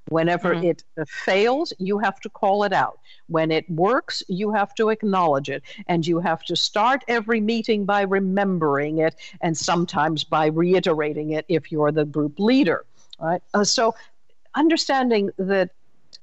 Whenever 0.10 0.56
mm-hmm. 0.56 0.66
it 0.66 0.84
fails, 1.08 1.72
you 1.78 2.00
have 2.00 2.20
to 2.20 2.30
call 2.30 2.64
it 2.64 2.74
out. 2.74 3.00
When 3.28 3.52
it 3.52 3.70
works, 3.70 4.24
you 4.28 4.52
have 4.52 4.76
to 4.76 4.90
acknowledge 4.90 5.50
it. 5.50 5.64
And 5.88 6.06
you 6.06 6.20
have 6.20 6.44
to 6.44 6.56
start 6.56 7.04
every 7.08 7.40
meeting 7.40 7.86
by 7.86 8.02
remembering 8.02 8.98
it 8.98 9.16
and 9.40 9.58
sometimes 9.58 10.24
by 10.24 10.48
reiterating 10.48 11.32
it 11.32 11.46
if 11.48 11.72
you're 11.72 11.92
the 11.92 12.06
group 12.06 12.40
leader. 12.40 12.86
Right? 13.20 13.42
Uh, 13.54 13.64
so 13.64 13.96
understanding 14.56 15.30
that 15.38 15.70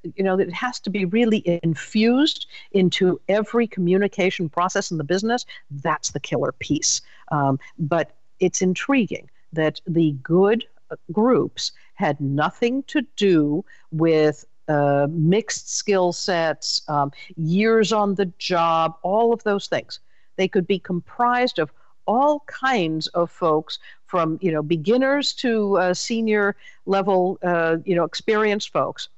you 0.02 0.24
know, 0.24 0.38
it 0.38 0.52
has 0.52 0.80
to 0.80 0.90
be 0.90 1.04
really 1.04 1.60
infused 1.62 2.46
into 2.72 3.20
every 3.28 3.66
communication 3.66 4.48
process 4.48 4.90
in 4.90 4.98
the 4.98 5.04
business. 5.04 5.44
That's 5.70 6.10
the 6.10 6.20
killer 6.20 6.52
piece. 6.52 7.00
Um, 7.32 7.58
but 7.78 8.14
it's 8.40 8.62
intriguing 8.62 9.28
that 9.52 9.80
the 9.86 10.12
good 10.22 10.64
groups 11.12 11.72
had 11.94 12.20
nothing 12.20 12.82
to 12.84 13.02
do 13.16 13.64
with 13.90 14.44
uh, 14.68 15.06
mixed 15.10 15.74
skill 15.74 16.12
sets, 16.12 16.80
um, 16.88 17.10
years 17.36 17.92
on 17.92 18.14
the 18.14 18.26
job, 18.38 18.96
all 19.02 19.32
of 19.32 19.42
those 19.42 19.66
things. 19.66 20.00
They 20.36 20.46
could 20.46 20.66
be 20.66 20.78
comprised 20.78 21.58
of 21.58 21.72
all 22.06 22.40
kinds 22.46 23.06
of 23.08 23.30
folks 23.30 23.78
from 24.06 24.38
you 24.40 24.50
know 24.50 24.62
beginners 24.62 25.34
to 25.34 25.76
uh, 25.76 25.94
senior 25.94 26.56
level 26.86 27.38
uh, 27.42 27.76
you 27.84 27.94
know 27.94 28.04
experienced 28.04 28.72
folks 28.72 29.10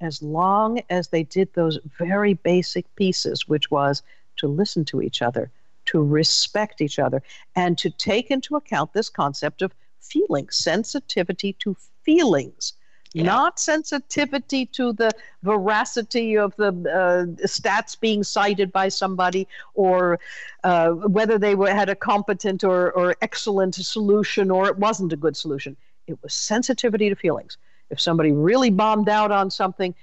as 0.00 0.22
long 0.22 0.80
as 0.90 1.08
they 1.08 1.22
did 1.22 1.52
those 1.54 1.78
very 1.98 2.34
basic 2.34 2.92
pieces 2.96 3.48
which 3.48 3.70
was 3.70 4.02
to 4.36 4.46
listen 4.46 4.84
to 4.84 5.02
each 5.02 5.22
other 5.22 5.50
to 5.86 6.02
respect 6.02 6.80
each 6.80 6.98
other 6.98 7.22
and 7.54 7.78
to 7.78 7.90
take 7.90 8.30
into 8.30 8.56
account 8.56 8.92
this 8.92 9.08
concept 9.08 9.62
of 9.62 9.72
feelings 10.00 10.56
sensitivity 10.56 11.52
to 11.54 11.76
feelings 12.02 12.74
yeah. 13.16 13.22
not 13.22 13.58
sensitivity 13.58 14.66
to 14.66 14.92
the 14.92 15.10
veracity 15.42 16.36
of 16.36 16.54
the 16.56 16.68
uh, 16.68 17.46
stats 17.46 17.98
being 17.98 18.22
cited 18.22 18.70
by 18.70 18.88
somebody 18.88 19.48
or 19.74 20.18
uh, 20.64 20.90
whether 20.90 21.38
they 21.38 21.54
were, 21.54 21.72
had 21.72 21.88
a 21.88 21.94
competent 21.94 22.62
or, 22.62 22.92
or 22.92 23.16
excellent 23.22 23.74
solution 23.74 24.50
or 24.50 24.68
it 24.68 24.76
wasn't 24.76 25.12
a 25.12 25.16
good 25.16 25.36
solution. 25.36 25.76
It 26.06 26.18
was 26.22 26.34
sensitivity 26.34 27.08
to 27.08 27.16
feelings. 27.16 27.56
If 27.90 28.00
somebody 28.00 28.32
really 28.32 28.70
bombed 28.70 29.08
out 29.08 29.30
on 29.30 29.50
something, 29.50 29.94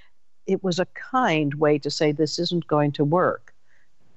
it 0.48 0.64
was 0.64 0.80
a 0.80 0.86
kind 0.88 1.54
way 1.56 1.78
to 1.80 1.90
say 1.90 2.12
this 2.12 2.40
isn't 2.40 2.68
going 2.68 2.92
to 2.94 3.04
work. 3.04 3.54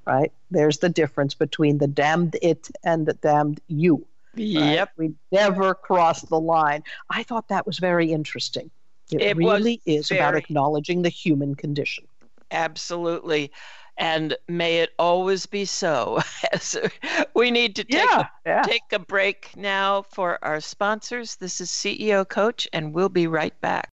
Right? 0.04 0.30
There's 0.50 0.78
the 0.78 0.88
difference 0.88 1.34
between 1.34 1.78
the 1.78 1.88
damned 1.88 2.36
it 2.40 2.70
and 2.84 3.06
the 3.06 3.14
damned 3.14 3.60
you. 3.66 4.06
Yep. 4.36 4.90
We 4.96 5.14
never 5.32 5.74
crossed 5.74 6.28
the 6.28 6.38
line. 6.38 6.84
I 7.10 7.22
thought 7.22 7.48
that 7.48 7.66
was 7.66 7.78
very 7.78 8.12
interesting. 8.12 8.70
It, 9.10 9.22
it 9.22 9.36
really 9.36 9.80
is 9.86 10.08
very, 10.08 10.20
about 10.20 10.36
acknowledging 10.36 11.02
the 11.02 11.08
human 11.08 11.54
condition. 11.54 12.06
Absolutely. 12.50 13.50
And 13.98 14.36
may 14.48 14.78
it 14.78 14.90
always 14.98 15.46
be 15.46 15.64
so. 15.64 16.20
we 17.34 17.50
need 17.50 17.76
to 17.76 17.84
take, 17.84 18.04
yeah, 18.04 18.20
a, 18.20 18.28
yeah. 18.44 18.62
take 18.62 18.92
a 18.92 18.98
break 18.98 19.56
now 19.56 20.02
for 20.02 20.38
our 20.44 20.60
sponsors. 20.60 21.36
This 21.36 21.60
is 21.60 21.70
CEO 21.70 22.28
Coach, 22.28 22.68
and 22.72 22.92
we'll 22.92 23.08
be 23.08 23.26
right 23.26 23.58
back. 23.60 23.90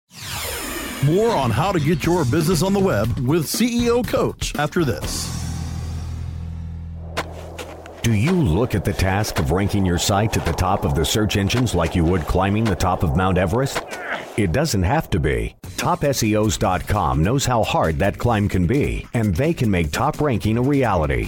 More 1.05 1.31
on 1.31 1.51
how 1.51 1.71
to 1.71 1.79
get 1.79 2.05
your 2.05 2.23
business 2.25 2.63
on 2.63 2.73
the 2.73 2.79
web 2.79 3.07
with 3.19 3.45
CEO 3.45 4.07
Coach 4.07 4.55
after 4.55 4.85
this. 4.85 5.43
Do 8.03 8.13
you 8.13 8.33
look 8.33 8.75
at 8.75 8.83
the 8.83 8.91
task 8.91 9.39
of 9.39 9.51
ranking 9.51 9.85
your 9.85 9.97
site 9.97 10.35
at 10.35 10.45
the 10.45 10.51
top 10.51 10.83
of 10.83 10.93
the 10.93 11.05
search 11.05 11.37
engines 11.37 11.73
like 11.73 11.95
you 11.95 12.03
would 12.03 12.23
climbing 12.23 12.65
the 12.65 12.75
top 12.75 13.01
of 13.01 13.15
Mount 13.15 13.37
Everest? 13.37 13.81
It 14.35 14.51
doesn't 14.51 14.83
have 14.83 15.09
to 15.11 15.21
be. 15.21 15.55
TopSEOs.com 15.83 17.21
knows 17.21 17.45
how 17.45 17.61
hard 17.61 17.99
that 17.99 18.17
climb 18.17 18.47
can 18.47 18.65
be, 18.65 19.05
and 19.13 19.35
they 19.35 19.53
can 19.53 19.69
make 19.69 19.91
top 19.91 20.21
ranking 20.21 20.57
a 20.57 20.61
reality. 20.61 21.27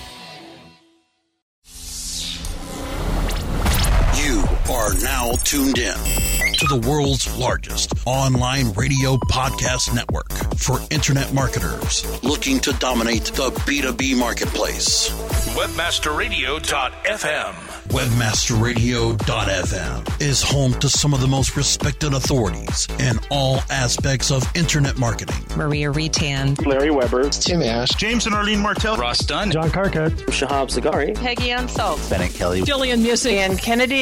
Are 4.71 4.93
now 5.03 5.31
tuned 5.43 5.77
in 5.79 5.93
to 5.95 6.65
the 6.67 6.79
world's 6.87 7.27
largest 7.37 7.91
online 8.05 8.71
radio 8.71 9.17
podcast 9.17 9.93
network 9.93 10.31
for 10.55 10.79
internet 10.89 11.33
marketers 11.33 12.05
looking 12.23 12.61
to 12.61 12.71
dominate 12.73 13.25
the 13.25 13.49
B2B 13.51 14.17
marketplace. 14.17 15.09
Webmasterradio.fm 15.57 17.53
Webmasterradio.fm 17.89 20.21
is 20.21 20.41
home 20.41 20.73
to 20.75 20.87
some 20.87 21.13
of 21.13 21.19
the 21.19 21.27
most 21.27 21.57
respected 21.57 22.13
authorities 22.13 22.87
in 22.99 23.19
all 23.29 23.59
aspects 23.69 24.31
of 24.31 24.49
internet 24.55 24.97
marketing. 24.97 25.43
Maria 25.57 25.91
Retan, 25.91 26.65
Larry 26.65 26.91
Weber, 26.91 27.29
Tim 27.29 27.61
Ash, 27.61 27.89
James 27.89 28.25
and 28.25 28.33
Arlene 28.33 28.61
Martell, 28.61 28.95
Ross 28.95 29.19
Dunn, 29.19 29.51
John 29.51 29.69
Carcutt, 29.69 30.11
Shahab 30.27 30.69
Zagari, 30.69 31.13
Peggy 31.13 31.51
Anne 31.51 31.67
Salz, 31.67 32.09
Bennett 32.09 32.33
Kelley, 32.33 32.61
Jillian 32.61 33.03
Muessig, 33.03 33.33
and 33.33 33.59
Kennedy. 33.59 34.01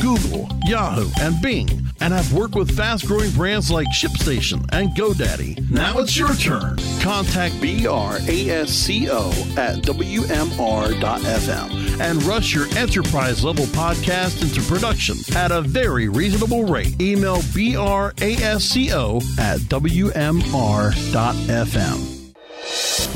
Google, 0.00 0.48
Yahoo, 0.64 1.08
and 1.20 1.40
Bing, 1.42 1.68
and 2.00 2.12
have 2.12 2.32
worked 2.32 2.54
with 2.54 2.76
fast 2.76 3.06
growing 3.06 3.30
brands 3.32 3.70
like 3.70 3.86
ShipStation 3.88 4.64
and 4.72 4.90
GoDaddy. 4.90 5.70
Now 5.70 5.98
it's 5.98 6.16
your 6.16 6.34
turn. 6.34 6.78
Contact 7.00 7.54
BRASCO 7.56 9.56
at 9.56 9.82
WMR.fm 9.82 11.68
and 12.00 12.22
rush 12.22 12.54
your 12.54 12.66
enterprise 12.76 13.44
level 13.44 13.64
podcast 13.66 14.42
into 14.42 14.60
production 14.62 15.16
at 15.36 15.50
a 15.50 15.62
very 15.62 16.08
reasonable 16.08 16.64
rate. 16.64 17.00
Email 17.00 17.38
BRASCO 17.38 19.22
at 19.38 19.58
WMR.fm. 19.60 20.98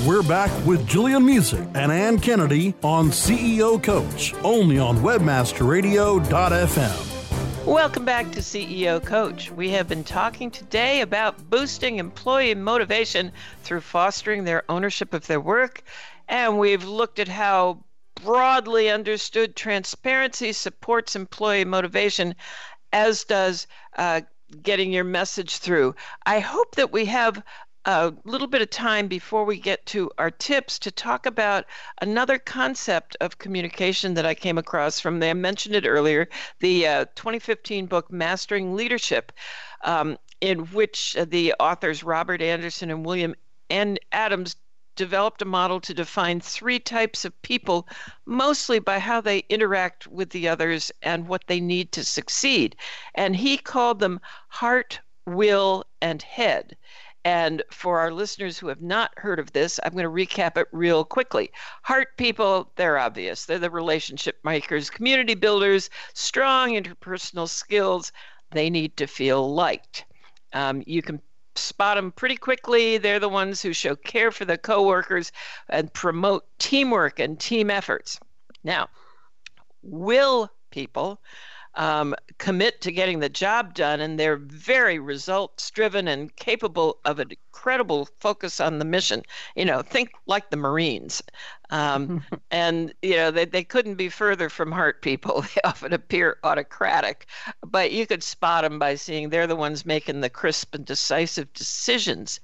We're 0.07 0.23
back 0.23 0.51
with 0.66 0.87
Jillian 0.87 1.25
Muessig 1.25 1.66
and 1.75 1.90
Anne 1.90 2.18
Kennedy 2.18 2.75
on 2.83 3.11
CEO 3.11 3.83
Coach, 3.83 4.35
only 4.45 4.79
on 4.79 4.99
WebmasterRadio.fm. 4.99 7.66
Welcome 7.66 8.05
back 8.05 8.31
to 8.33 8.40
CEO 8.40 9.03
Coach. 9.05 9.51
We 9.51 9.71
have 9.71 9.88
been 9.88 10.05
talking 10.05 10.51
today 10.51 11.01
about 11.01 11.51
boosting 11.51 11.99
employee 11.99 12.55
motivation 12.55 13.33
through 13.62 13.81
fostering 13.81 14.45
their 14.45 14.62
ownership 14.68 15.14
of 15.14 15.27
their 15.27 15.40
work. 15.40 15.83
And 16.29 16.59
we've 16.59 16.85
looked 16.85 17.18
at 17.18 17.29
how 17.29 17.83
broadly 18.16 18.90
understood 18.90 19.57
transparency 19.57 20.53
supports 20.53 21.16
employee 21.16 21.64
motivation, 21.64 22.35
as 22.92 23.25
does 23.25 23.66
uh, 23.97 24.21
getting 24.62 24.92
your 24.92 25.05
message 25.05 25.59
through. 25.59 25.95
I 26.27 26.40
hope 26.40 26.75
that 26.77 26.92
we 26.92 27.07
have 27.07 27.42
a 27.85 28.12
little 28.25 28.47
bit 28.47 28.62
of 28.62 28.71
time 28.71 29.09
before 29.09 29.45
we 29.45 29.59
get 29.59 29.85
to 29.87 30.11
our 30.18 30.31
tips 30.31 30.79
to 30.79 30.90
talk 30.90 31.27
about 31.27 31.64
another 32.01 32.38
concept 32.38 33.16
of 33.21 33.38
communication 33.38 34.14
that 34.14 34.27
I 34.27 34.35
came 34.35 34.59
across 34.59 35.01
from, 35.01 35.23
I 35.23 35.35
mentioned 35.35 35.75
it 35.75 35.87
earlier, 35.87 36.29
the 36.61 36.87
uh, 36.87 37.05
2015 37.16 37.87
book 37.87 38.11
Mastering 38.11 38.75
Leadership, 38.75 39.33
um, 39.83 40.16
in 40.40 40.61
which 40.66 41.16
uh, 41.16 41.25
the 41.25 41.55
authors 41.59 42.05
Robert 42.05 42.40
Anderson 42.40 42.90
and 42.90 43.05
William 43.05 43.35
N. 43.68 43.99
Adams 44.12 44.57
developed 44.95 45.42
a 45.42 45.47
model 45.47 45.81
to 45.81 45.95
define 45.95 46.40
three 46.40 46.79
types 46.79 47.25
of 47.25 47.42
people, 47.42 47.88
mostly 48.27 48.79
by 48.79 48.99
how 48.99 49.21
they 49.21 49.38
interact 49.49 50.07
with 50.07 50.31
the 50.31 50.49
others 50.49 50.92
and 51.03 51.27
what 51.27 51.47
they 51.47 51.61
need 51.61 51.90
to 51.92 52.05
succeed. 52.05 52.77
And 53.14 53.35
he 53.35 53.57
called 53.57 53.99
them 53.99 54.21
heart, 54.49 55.01
will, 55.27 55.85
and 56.01 56.23
head. 56.23 56.77
And 57.24 57.62
for 57.70 58.00
our 58.00 58.12
listeners 58.12 58.58
who 58.58 58.66
have 58.66 58.82
not 58.82 59.12
heard 59.16 59.38
of 59.38 59.52
this, 59.52 59.78
I'm 59.85 59.92
going 59.92 60.04
to 60.04 60.11
recap 60.11 60.56
it 60.56 60.66
real 60.72 61.04
quickly. 61.04 61.52
Heart 61.82 62.16
people, 62.16 62.72
they're 62.74 62.98
obvious. 62.98 63.44
They're 63.44 63.61
the 63.61 63.70
relationship 63.70 64.38
makers, 64.44 64.90
community 64.90 65.35
builders, 65.35 65.88
strong 66.14 66.72
interpersonal 66.72 67.48
skills. 67.48 68.11
They 68.50 68.70
need 68.70 68.96
to 68.96 69.06
feel 69.06 69.54
liked. 69.54 70.04
Um, 70.52 70.82
you 70.85 71.00
can 71.00 71.20
spot 71.54 71.96
them 71.96 72.11
pretty 72.12 72.37
quickly. 72.37 72.98
They're 72.98 73.20
the 73.20 73.28
ones 73.28 73.62
who 73.62 73.72
show 73.72 73.94
care 73.94 74.32
for 74.32 74.44
the 74.44 74.58
coworkers 74.58 75.30
and 75.68 75.92
promote 75.92 76.44
teamwork 76.58 77.20
and 77.20 77.38
team 77.38 77.70
efforts. 77.70 78.18
Now, 78.64 78.88
will 79.82 80.50
people 80.70 81.20
um, 81.74 82.14
commit 82.37 82.82
to 82.82 82.92
getting 82.92 83.20
the 83.20 83.28
job 83.30 83.72
done, 83.72 84.00
and 84.00 84.20
they're 84.20 84.37
very 84.37 84.98
results 84.98 85.70
driven 85.70 86.06
and 86.06 86.35
capable 86.37 86.98
of 87.04 87.18
an 87.18 87.30
incredible 87.30 88.08
focus 88.20 88.61
on 88.61 88.78
the 88.78 88.85
mission. 88.85 89.22
You 89.56 89.64
know, 89.64 89.80
think 89.80 90.11
like 90.26 90.50
the 90.50 90.56
Marines. 90.56 91.22
Um, 91.70 92.24
and, 92.50 92.92
you 93.00 93.16
know, 93.16 93.30
they, 93.30 93.46
they 93.46 93.64
couldn't 93.64 93.94
be 93.94 94.11
further 94.11 94.50
from 94.50 94.70
heart 94.70 95.00
people. 95.02 95.44
They 95.54 95.61
often 95.64 95.92
appear 95.92 96.38
autocratic, 96.44 97.26
but 97.66 97.92
you 97.92 98.06
could 98.06 98.22
spot 98.22 98.64
them 98.64 98.78
by 98.78 98.94
seeing 98.94 99.30
they're 99.30 99.46
the 99.46 99.56
ones 99.56 99.87
making 99.87 100.20
the 100.20 100.30
crisp 100.30 100.74
and 100.74 100.85
decisive 100.85 101.52
decisions. 101.52 102.40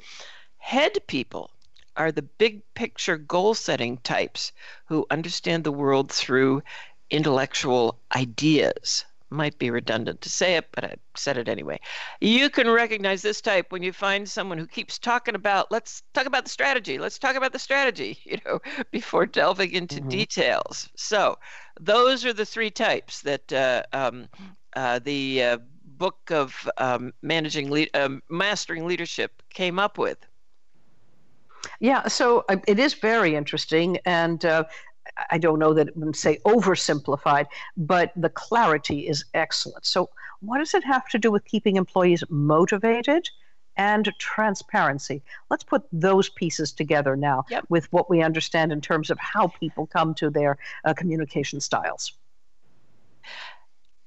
Head 0.58 0.98
people 1.06 1.50
are 1.96 2.12
the 2.12 2.22
big 2.22 2.62
picture 2.74 3.18
goal 3.18 3.54
setting 3.54 3.98
types 3.98 4.52
who 4.86 5.06
understand 5.10 5.64
the 5.64 5.72
world 5.72 6.10
through 6.12 6.62
intellectual 7.10 7.98
ideas 8.14 9.04
might 9.30 9.58
be 9.58 9.70
redundant 9.70 10.20
to 10.22 10.28
say 10.28 10.56
it, 10.56 10.68
but 10.72 10.84
I 10.84 10.96
said 11.16 11.36
it 11.36 11.48
anyway. 11.48 11.80
You 12.20 12.50
can 12.50 12.68
recognize 12.70 13.22
this 13.22 13.40
type 13.40 13.70
when 13.70 13.82
you 13.82 13.92
find 13.92 14.28
someone 14.28 14.58
who 14.58 14.66
keeps 14.66 14.98
talking 14.98 15.34
about, 15.34 15.70
let's 15.70 16.02
talk 16.14 16.26
about 16.26 16.44
the 16.44 16.50
strategy, 16.50 16.98
let's 16.98 17.18
talk 17.18 17.36
about 17.36 17.52
the 17.52 17.58
strategy, 17.58 18.18
you 18.24 18.38
know, 18.44 18.60
before 18.90 19.26
delving 19.26 19.72
into 19.72 19.96
mm-hmm. 19.96 20.08
details. 20.08 20.88
So, 20.96 21.38
those 21.80 22.24
are 22.24 22.32
the 22.32 22.46
three 22.46 22.70
types 22.70 23.22
that 23.22 23.52
uh, 23.52 23.82
um, 23.92 24.28
uh, 24.74 24.98
the 24.98 25.42
uh, 25.42 25.58
book 25.84 26.18
of 26.30 26.68
um, 26.78 27.12
managing 27.22 27.70
le- 27.70 27.86
um, 27.94 28.22
mastering 28.28 28.86
leadership 28.86 29.42
came 29.50 29.78
up 29.78 29.98
with. 29.98 30.18
Yeah, 31.80 32.08
so 32.08 32.44
uh, 32.48 32.56
it 32.66 32.78
is 32.78 32.94
very 32.94 33.34
interesting, 33.34 33.98
and 34.04 34.44
uh, 34.44 34.64
I 35.31 35.38
don't 35.38 35.59
know 35.59 35.74
that 35.74 35.88
it 35.88 35.96
would 35.96 36.16
say 36.16 36.38
oversimplified, 36.44 37.46
but 37.76 38.12
the 38.16 38.28
clarity 38.28 39.09
is 39.09 39.24
excellent. 39.35 39.87
So, 39.87 40.11
what 40.40 40.59
does 40.59 40.74
it 40.74 40.85
have 40.85 41.09
to 41.09 41.18
do 41.18 41.31
with 41.31 41.44
keeping 41.44 41.76
employees 41.76 42.24
motivated? 42.28 43.28
and 43.78 44.12
transparency. 44.18 45.22
Let's 45.50 45.62
put 45.62 45.85
those 45.92 46.28
pieces 46.28 46.72
together 46.72 47.16
now 47.16 47.44
yep. 47.48 47.64
with 47.68 47.90
what 47.92 48.11
we 48.11 48.22
understand 48.22 48.72
in 48.72 48.81
terms 48.81 49.09
of 49.09 49.18
how 49.20 49.46
people 49.46 49.87
come 49.87 50.14
to 50.14 50.31
their 50.31 50.59
uh, 50.85 50.94
communication 50.94 51.61
styles. 51.61 52.12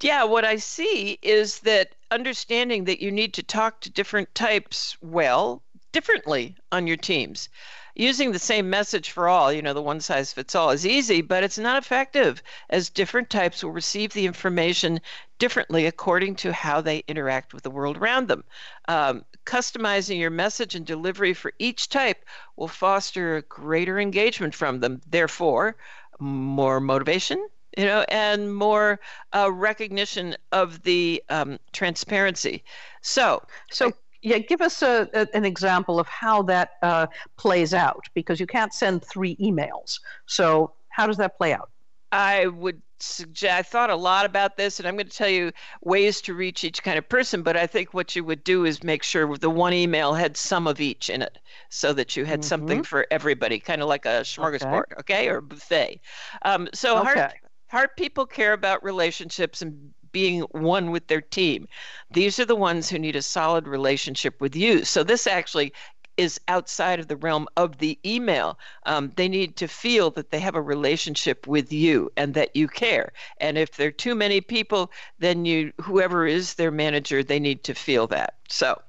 Yeah, 0.01 0.23
what 0.25 0.45
I 0.45 0.57
see 0.57 1.19
is 1.21 1.59
that 1.59 1.95
understanding 2.09 2.85
that 2.85 3.01
you 3.01 3.11
need 3.11 3.33
to 3.35 3.43
talk 3.43 3.81
to 3.81 3.89
different 3.89 4.33
types 4.35 4.97
well, 5.01 5.63
differently 5.91 6.55
on 6.71 6.87
your 6.87 6.97
teams 6.97 7.49
using 7.95 8.31
the 8.31 8.39
same 8.39 8.69
message 8.69 9.11
for 9.11 9.27
all, 9.27 9.51
you 9.51 9.61
know, 9.61 9.73
the 9.73 9.81
one 9.81 9.99
size 9.99 10.31
fits 10.31 10.55
all 10.55 10.69
is 10.69 10.85
easy, 10.85 11.21
but 11.21 11.43
it's 11.43 11.57
not 11.57 11.81
effective 11.81 12.41
as 12.69 12.89
different 12.89 13.29
types 13.29 13.63
will 13.63 13.71
receive 13.71 14.13
the 14.13 14.25
information 14.25 14.99
differently 15.39 15.85
according 15.85 16.35
to 16.35 16.53
how 16.53 16.81
they 16.81 17.03
interact 17.07 17.53
with 17.53 17.63
the 17.63 17.69
world 17.69 17.97
around 17.97 18.27
them. 18.27 18.43
Um, 18.87 19.25
customizing 19.45 20.19
your 20.19 20.29
message 20.29 20.75
and 20.75 20.85
delivery 20.85 21.33
for 21.33 21.51
each 21.59 21.89
type 21.89 22.23
will 22.55 22.67
foster 22.67 23.41
greater 23.49 23.99
engagement 23.99 24.55
from 24.55 24.79
them. 24.79 25.01
Therefore, 25.09 25.75
more 26.19 26.79
motivation, 26.79 27.45
you 27.77 27.85
know, 27.85 28.05
and 28.07 28.53
more 28.53 28.99
uh, 29.33 29.51
recognition 29.51 30.35
of 30.51 30.83
the 30.83 31.23
um, 31.29 31.57
transparency. 31.73 32.63
So, 33.01 33.41
so 33.71 33.91
yeah, 34.21 34.37
give 34.37 34.61
us 34.61 34.81
a, 34.81 35.09
a, 35.13 35.27
an 35.33 35.45
example 35.45 35.99
of 35.99 36.07
how 36.07 36.43
that 36.43 36.71
uh, 36.81 37.07
plays 37.37 37.73
out 37.73 38.05
because 38.13 38.39
you 38.39 38.47
can't 38.47 38.73
send 38.73 39.03
three 39.03 39.35
emails. 39.37 39.99
So, 40.25 40.73
how 40.89 41.07
does 41.07 41.17
that 41.17 41.37
play 41.37 41.53
out? 41.53 41.69
I 42.11 42.47
would 42.47 42.81
suggest, 42.99 43.57
I 43.57 43.63
thought 43.63 43.89
a 43.89 43.95
lot 43.95 44.25
about 44.25 44.57
this, 44.57 44.79
and 44.79 44.87
I'm 44.87 44.95
going 44.95 45.07
to 45.07 45.15
tell 45.17 45.29
you 45.29 45.51
ways 45.81 46.21
to 46.21 46.33
reach 46.33 46.63
each 46.63 46.83
kind 46.83 46.97
of 46.97 47.07
person. 47.07 47.41
But 47.41 47.57
I 47.57 47.65
think 47.65 47.93
what 47.93 48.15
you 48.15 48.23
would 48.23 48.43
do 48.43 48.65
is 48.65 48.83
make 48.83 49.01
sure 49.01 49.37
the 49.37 49.49
one 49.49 49.73
email 49.73 50.13
had 50.13 50.37
some 50.37 50.67
of 50.67 50.79
each 50.81 51.09
in 51.09 51.21
it 51.21 51.39
so 51.69 51.93
that 51.93 52.15
you 52.15 52.25
had 52.25 52.41
mm-hmm. 52.41 52.47
something 52.47 52.83
for 52.83 53.07
everybody, 53.09 53.59
kind 53.59 53.81
of 53.81 53.87
like 53.87 54.05
a 54.05 54.21
smorgasbord, 54.21 54.83
okay, 54.99 54.99
okay 54.99 55.27
or 55.29 55.41
buffet. 55.41 56.01
Um, 56.43 56.67
so, 56.73 56.99
okay. 56.99 57.19
heart, 57.19 57.33
heart 57.67 57.97
people 57.97 58.25
care 58.25 58.53
about 58.53 58.83
relationships 58.83 59.61
and 59.61 59.93
being 60.11 60.41
one 60.51 60.91
with 60.91 61.07
their 61.07 61.21
team. 61.21 61.67
These 62.11 62.39
are 62.39 62.45
the 62.45 62.55
ones 62.55 62.89
who 62.89 62.99
need 62.99 63.15
a 63.15 63.21
solid 63.21 63.67
relationship 63.67 64.39
with 64.41 64.55
you. 64.55 64.83
So 64.83 65.03
this 65.03 65.27
actually 65.27 65.73
is 66.17 66.39
outside 66.47 66.99
of 66.99 67.07
the 67.07 67.15
realm 67.15 67.47
of 67.57 67.77
the 67.79 67.97
email. 68.05 68.59
Um, 68.85 69.11
they 69.15 69.27
need 69.27 69.55
to 69.57 69.67
feel 69.67 70.11
that 70.11 70.29
they 70.29 70.39
have 70.39 70.55
a 70.55 70.61
relationship 70.61 71.47
with 71.47 71.71
you 71.71 72.11
and 72.17 72.33
that 72.33 72.55
you 72.55 72.67
care. 72.67 73.13
And 73.39 73.57
if 73.57 73.77
there 73.77 73.87
are 73.87 73.91
too 73.91 74.13
many 74.13 74.41
people, 74.41 74.91
then 75.19 75.45
you, 75.45 75.71
whoever 75.81 76.27
is 76.27 76.55
their 76.55 76.71
manager, 76.71 77.23
they 77.23 77.39
need 77.39 77.63
to 77.63 77.73
feel 77.73 78.07
that. 78.07 78.35
So. 78.49 78.81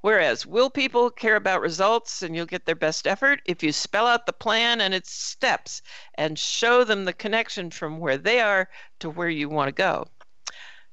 Whereas, 0.00 0.46
will 0.46 0.70
people 0.70 1.10
care 1.10 1.34
about 1.34 1.60
results 1.60 2.22
and 2.22 2.36
you'll 2.36 2.46
get 2.46 2.66
their 2.66 2.76
best 2.76 3.08
effort 3.08 3.42
if 3.46 3.64
you 3.64 3.72
spell 3.72 4.06
out 4.06 4.26
the 4.26 4.32
plan 4.32 4.80
and 4.80 4.94
its 4.94 5.10
steps 5.10 5.82
and 6.14 6.38
show 6.38 6.84
them 6.84 7.04
the 7.04 7.12
connection 7.12 7.68
from 7.72 7.98
where 7.98 8.16
they 8.16 8.40
are 8.40 8.68
to 9.00 9.10
where 9.10 9.28
you 9.28 9.48
want 9.48 9.66
to 9.68 9.72
go? 9.72 10.06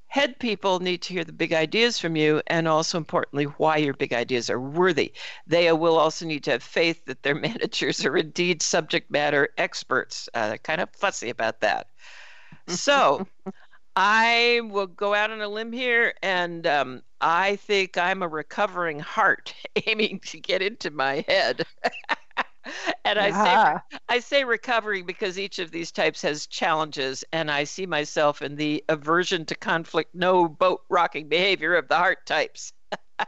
Head 0.08 0.40
people 0.40 0.80
need 0.80 1.02
to 1.04 1.14
hear 1.14 1.24
the 1.24 1.34
big 1.34 1.54
ideas 1.54 1.98
from 2.00 2.16
you 2.16 2.42
and 2.48 2.68
also 2.68 2.98
importantly 2.98 3.46
why 3.46 3.78
your 3.78 3.94
big 3.94 4.14
ideas 4.14 4.50
are 4.50 4.60
worthy. 4.60 5.14
They 5.48 5.72
will 5.74 5.98
also 5.98 6.26
need 6.26 6.44
to 6.46 6.52
have 6.52 6.64
faith 6.64 7.06
that 7.06 7.24
their 7.24 7.36
managers 7.50 8.06
are 8.06 8.18
indeed 8.18 8.62
subject 8.62 9.12
matter 9.12 9.50
experts. 9.58 10.30
Uh, 10.34 10.58
kind 10.64 10.82
of 10.82 10.90
fussy 10.92 11.30
about 11.30 11.62
that. 11.62 11.88
So 12.68 13.28
i 13.96 14.62
will 14.66 14.88
go 14.88 15.14
out 15.14 15.32
on 15.32 15.42
a 15.42 15.48
limb 15.48 15.72
here 15.72 16.14
and 16.22 16.68
um, 16.68 17.02
i 17.22 17.56
think 17.58 17.98
i'm 17.98 18.22
a 18.22 18.28
recovering 18.28 19.00
heart 19.00 19.54
aiming 19.88 20.20
to 20.20 20.40
get 20.40 20.62
into 20.62 20.92
my 20.92 21.24
head 21.28 21.66
and 23.06 23.20
I 23.20 23.32
say 23.32 23.98
I 24.10 24.20
say 24.20 24.44
recovering 24.44 25.06
because 25.06 25.38
each 25.38 25.60
of 25.60 25.72
these 25.72 25.92
types 25.92 26.22
has 26.22 26.48
challenges, 26.48 27.24
and 27.32 27.50
I 27.52 27.64
see 27.64 27.86
myself 27.86 28.42
in 28.42 28.56
the 28.56 28.84
aversion 28.90 29.46
to 29.46 29.56
conflict, 29.56 30.14
no 30.14 30.48
boat 30.48 30.82
rocking 30.90 31.28
behavior 31.28 31.76
of 31.76 31.88
the 31.88 31.96
heart 31.96 32.26
types. 32.26 32.74
uh, 33.20 33.26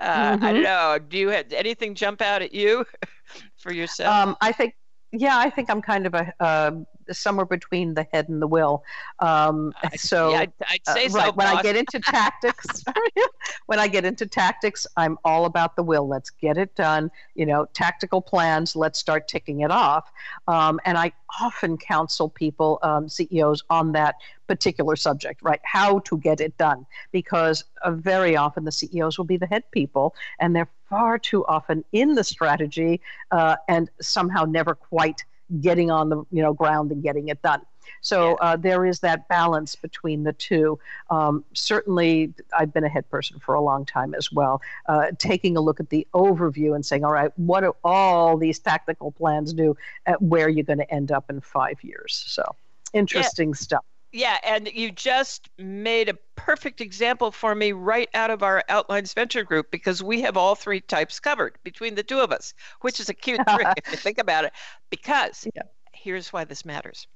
mm-hmm. 0.00 0.44
I 0.44 0.52
don't 0.52 0.62
know. 0.62 0.98
Do 0.98 1.18
you 1.18 1.28
have 1.28 1.52
anything 1.52 1.94
jump 1.94 2.20
out 2.20 2.42
at 2.42 2.54
you 2.54 2.84
for 3.58 3.72
yourself? 3.72 4.14
Um, 4.14 4.36
I 4.40 4.52
think, 4.52 4.74
yeah, 5.12 5.38
I 5.38 5.50
think 5.50 5.70
I'm 5.70 5.82
kind 5.82 6.06
of 6.06 6.14
a 6.14 6.32
uh, 6.40 6.72
somewhere 7.12 7.46
between 7.46 7.94
the 7.94 8.06
head 8.12 8.28
and 8.28 8.40
the 8.40 8.46
will. 8.46 8.84
Um, 9.18 9.72
so, 9.96 10.30
yeah, 10.30 10.40
I'd, 10.40 10.52
I'd 10.68 10.86
say 10.86 11.06
uh, 11.06 11.08
so. 11.08 11.18
Right. 11.18 11.36
When 11.36 11.46
I 11.46 11.62
get 11.62 11.76
into 11.76 12.00
tactics, 12.00 12.84
when 13.66 13.78
I 13.78 13.88
get 13.88 14.04
into 14.04 14.26
tactics, 14.26 14.86
I'm 14.96 15.18
all 15.24 15.44
about 15.44 15.76
the 15.76 15.82
will. 15.82 16.06
Let's 16.08 16.30
get 16.30 16.56
it 16.56 16.74
done. 16.74 17.10
You 17.34 17.46
know, 17.46 17.66
tactical 17.72 18.20
plans. 18.20 18.76
Let's 18.76 18.98
start 18.98 19.28
ticking 19.28 19.60
it 19.60 19.70
off. 19.70 20.10
Um, 20.48 20.80
and 20.84 20.96
I 20.98 21.12
often 21.40 21.76
counsel 21.76 22.28
people, 22.28 22.78
um, 22.82 23.08
CEOs, 23.08 23.62
on 23.70 23.92
that 23.92 24.16
particular 24.46 24.96
subject, 24.96 25.40
right? 25.42 25.60
How 25.62 26.00
to 26.00 26.18
get 26.18 26.40
it 26.40 26.56
done, 26.56 26.86
because 27.12 27.64
uh, 27.82 27.92
very 27.92 28.36
often 28.36 28.64
the 28.64 28.72
CEOs 28.72 29.16
will 29.16 29.24
be 29.24 29.36
the 29.36 29.46
head 29.46 29.62
people, 29.70 30.14
and 30.40 30.56
they're 30.56 30.68
far 30.88 31.18
too 31.18 31.46
often 31.46 31.84
in 31.92 32.14
the 32.14 32.24
strategy 32.24 33.00
uh, 33.30 33.56
and 33.68 33.88
somehow 34.00 34.44
never 34.44 34.74
quite 34.74 35.24
getting 35.60 35.90
on 35.90 36.08
the 36.08 36.24
you 36.30 36.42
know 36.42 36.52
ground 36.52 36.92
and 36.92 37.02
getting 37.02 37.28
it 37.28 37.42
done. 37.42 37.62
So 38.02 38.36
uh, 38.36 38.56
there 38.56 38.86
is 38.86 39.00
that 39.00 39.28
balance 39.28 39.74
between 39.74 40.22
the 40.22 40.32
two. 40.32 40.78
Um, 41.10 41.44
certainly, 41.54 42.32
I've 42.56 42.72
been 42.72 42.84
a 42.84 42.88
head 42.88 43.08
person 43.10 43.38
for 43.38 43.54
a 43.54 43.60
long 43.60 43.84
time 43.84 44.14
as 44.14 44.30
well. 44.32 44.62
Uh, 44.86 45.06
taking 45.18 45.56
a 45.56 45.60
look 45.60 45.80
at 45.80 45.90
the 45.90 46.06
overview 46.14 46.74
and 46.74 46.84
saying, 46.84 47.04
all 47.04 47.12
right, 47.12 47.32
what 47.36 47.60
do 47.60 47.74
all 47.84 48.36
these 48.36 48.58
tactical 48.58 49.12
plans 49.12 49.52
do? 49.52 49.76
At 50.06 50.22
where 50.22 50.48
you're 50.48 50.64
going 50.64 50.78
to 50.78 50.90
end 50.90 51.12
up 51.12 51.30
in 51.30 51.40
five 51.40 51.82
years? 51.82 52.22
So 52.26 52.54
interesting 52.92 53.50
yeah. 53.50 53.56
stuff. 53.56 53.84
Yeah, 54.12 54.38
and 54.42 54.66
you 54.66 54.90
just 54.90 55.48
made 55.56 56.08
a 56.08 56.18
perfect 56.34 56.80
example 56.80 57.30
for 57.30 57.54
me 57.54 57.70
right 57.72 58.08
out 58.12 58.30
of 58.30 58.42
our 58.42 58.64
Outlines 58.68 59.14
Venture 59.14 59.44
Group 59.44 59.70
because 59.70 60.02
we 60.02 60.20
have 60.22 60.36
all 60.36 60.56
three 60.56 60.80
types 60.80 61.20
covered 61.20 61.56
between 61.62 61.94
the 61.94 62.02
two 62.02 62.18
of 62.18 62.32
us, 62.32 62.52
which 62.80 62.98
is 62.98 63.08
a 63.08 63.14
cute 63.14 63.40
trick 63.54 63.68
if 63.76 63.90
you 63.90 63.96
think 63.96 64.18
about 64.18 64.44
it. 64.44 64.52
Because 64.90 65.46
yeah. 65.54 65.62
here's 65.92 66.32
why 66.32 66.44
this 66.44 66.64
matters 66.64 67.06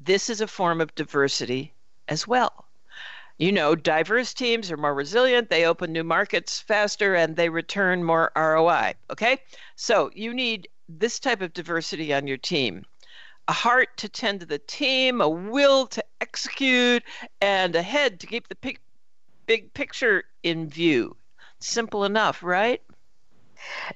this 0.00 0.30
is 0.30 0.40
a 0.40 0.46
form 0.46 0.80
of 0.80 0.94
diversity 0.94 1.74
as 2.08 2.26
well. 2.26 2.66
You 3.38 3.52
know, 3.52 3.74
diverse 3.74 4.34
teams 4.34 4.70
are 4.70 4.76
more 4.76 4.94
resilient, 4.94 5.50
they 5.50 5.64
open 5.64 5.92
new 5.92 6.04
markets 6.04 6.60
faster, 6.60 7.14
and 7.14 7.36
they 7.36 7.48
return 7.48 8.04
more 8.04 8.32
ROI. 8.36 8.94
Okay? 9.10 9.38
So 9.76 10.10
you 10.14 10.32
need 10.32 10.68
this 10.88 11.18
type 11.18 11.40
of 11.40 11.52
diversity 11.52 12.12
on 12.12 12.26
your 12.26 12.36
team 12.36 12.84
a 13.52 13.54
heart 13.54 13.94
to 13.98 14.08
tend 14.08 14.40
to 14.40 14.46
the 14.46 14.58
team, 14.60 15.20
a 15.20 15.28
will 15.28 15.86
to 15.86 16.02
execute, 16.22 17.02
and 17.42 17.76
a 17.76 17.82
head 17.82 18.18
to 18.18 18.26
keep 18.26 18.48
the 18.48 18.54
big, 18.54 18.78
big 19.44 19.74
picture 19.74 20.24
in 20.42 20.70
view. 20.70 21.14
Simple 21.60 22.04
enough, 22.04 22.42
right? 22.42 22.80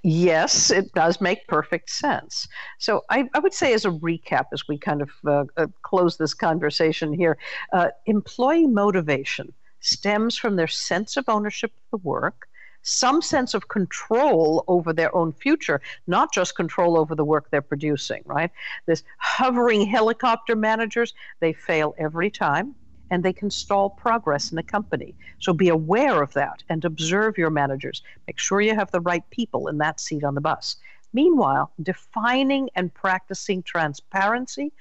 Yes, 0.02 0.70
it 0.70 0.92
does 0.92 1.22
make 1.22 1.48
perfect 1.48 1.88
sense. 1.88 2.46
So, 2.78 3.00
I, 3.08 3.30
I 3.32 3.38
would 3.38 3.54
say, 3.54 3.72
as 3.72 3.86
a 3.86 3.90
recap, 3.90 4.44
as 4.52 4.68
we 4.68 4.76
kind 4.76 5.00
of 5.00 5.10
uh, 5.26 5.44
uh, 5.56 5.68
close 5.80 6.18
this 6.18 6.34
conversation 6.34 7.14
here, 7.14 7.38
uh, 7.72 7.88
employee 8.04 8.66
motivation 8.66 9.54
stems 9.80 10.36
from 10.36 10.56
their 10.56 10.68
sense 10.68 11.16
of 11.16 11.30
ownership 11.30 11.72
of 11.74 12.02
the 12.02 12.06
work, 12.06 12.46
some 12.86 13.20
sense 13.20 13.52
of 13.52 13.68
control 13.68 14.64
over 14.68 14.92
their 14.92 15.14
own 15.14 15.32
future, 15.32 15.80
not 16.06 16.32
just 16.32 16.54
control 16.54 16.96
over 16.96 17.14
the 17.14 17.24
work 17.24 17.50
they're 17.50 17.60
producing, 17.60 18.22
right? 18.24 18.50
This 18.86 19.02
hovering 19.18 19.86
helicopter 19.86 20.54
managers, 20.54 21.12
they 21.40 21.52
fail 21.52 21.94
every 21.98 22.30
time 22.30 22.74
and 23.10 23.24
they 23.24 23.32
can 23.32 23.50
stall 23.50 23.90
progress 23.90 24.52
in 24.52 24.58
a 24.58 24.62
company. 24.62 25.14
So 25.40 25.52
be 25.52 25.68
aware 25.68 26.22
of 26.22 26.32
that 26.34 26.62
and 26.68 26.84
observe 26.84 27.36
your 27.36 27.50
managers. 27.50 28.02
Make 28.26 28.38
sure 28.38 28.60
you 28.60 28.74
have 28.74 28.90
the 28.92 29.00
right 29.00 29.28
people 29.30 29.68
in 29.68 29.78
that 29.78 30.00
seat 30.00 30.24
on 30.24 30.34
the 30.34 30.40
bus. 30.40 30.76
Meanwhile, 31.12 31.72
defining 31.82 32.70
and 32.74 32.94
practicing 32.94 33.62
transparency 33.62 34.72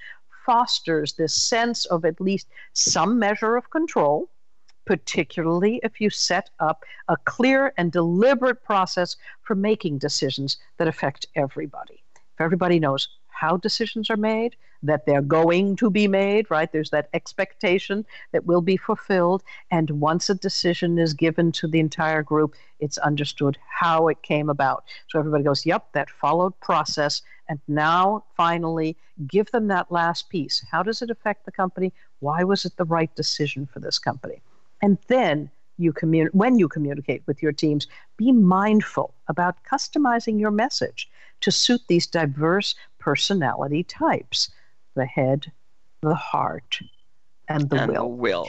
fosters 0.44 1.14
this 1.14 1.34
sense 1.34 1.86
of 1.86 2.04
at 2.04 2.20
least 2.20 2.46
some 2.72 3.18
measure 3.18 3.56
of 3.56 3.70
control, 3.70 4.28
particularly 4.86 5.80
if 5.82 6.00
you 6.00 6.08
set 6.08 6.48
up 6.60 6.84
a 7.08 7.16
clear 7.18 7.74
and 7.76 7.92
deliberate 7.92 8.64
process 8.64 9.16
for 9.42 9.54
making 9.54 9.98
decisions 9.98 10.56
that 10.78 10.88
affect 10.88 11.26
everybody. 11.34 12.02
If 12.14 12.40
everybody 12.40 12.78
knows 12.78 13.08
how 13.28 13.58
decisions 13.58 14.08
are 14.08 14.16
made, 14.16 14.56
that 14.82 15.04
they're 15.04 15.22
going 15.22 15.76
to 15.76 15.90
be 15.90 16.06
made, 16.06 16.50
right? 16.50 16.70
There's 16.70 16.90
that 16.90 17.08
expectation 17.12 18.06
that 18.32 18.46
will 18.46 18.60
be 18.60 18.76
fulfilled. 18.76 19.42
And 19.70 19.90
once 19.90 20.30
a 20.30 20.34
decision 20.34 20.98
is 20.98 21.12
given 21.12 21.52
to 21.52 21.66
the 21.66 21.80
entire 21.80 22.22
group, 22.22 22.54
it's 22.78 22.98
understood 22.98 23.58
how 23.68 24.08
it 24.08 24.22
came 24.22 24.48
about. 24.48 24.84
So 25.08 25.18
everybody 25.18 25.44
goes, 25.44 25.66
yep, 25.66 25.92
that 25.92 26.10
followed 26.10 26.58
process. 26.60 27.22
And 27.48 27.60
now 27.68 28.24
finally 28.36 28.96
give 29.26 29.50
them 29.50 29.68
that 29.68 29.90
last 29.90 30.28
piece. 30.28 30.64
How 30.70 30.82
does 30.82 31.02
it 31.02 31.10
affect 31.10 31.44
the 31.46 31.52
company? 31.52 31.92
Why 32.20 32.44
was 32.44 32.64
it 32.64 32.76
the 32.76 32.84
right 32.84 33.14
decision 33.16 33.66
for 33.66 33.80
this 33.80 33.98
company? 33.98 34.42
And 34.86 34.98
then 35.08 35.50
you 35.78 35.92
commun- 35.92 36.30
when 36.32 36.60
you 36.60 36.68
communicate 36.68 37.24
with 37.26 37.42
your 37.42 37.50
teams, 37.50 37.88
be 38.16 38.30
mindful 38.30 39.14
about 39.26 39.56
customizing 39.64 40.38
your 40.38 40.52
message 40.52 41.10
to 41.40 41.50
suit 41.50 41.80
these 41.88 42.06
diverse 42.06 42.76
personality 43.00 43.82
types 43.82 44.48
the 44.94 45.04
head, 45.04 45.50
the 46.02 46.14
heart, 46.14 46.78
and 47.48 47.68
the 47.68 47.80
and 47.82 47.90
will. 47.90 48.02
The 48.02 48.14
will. 48.14 48.48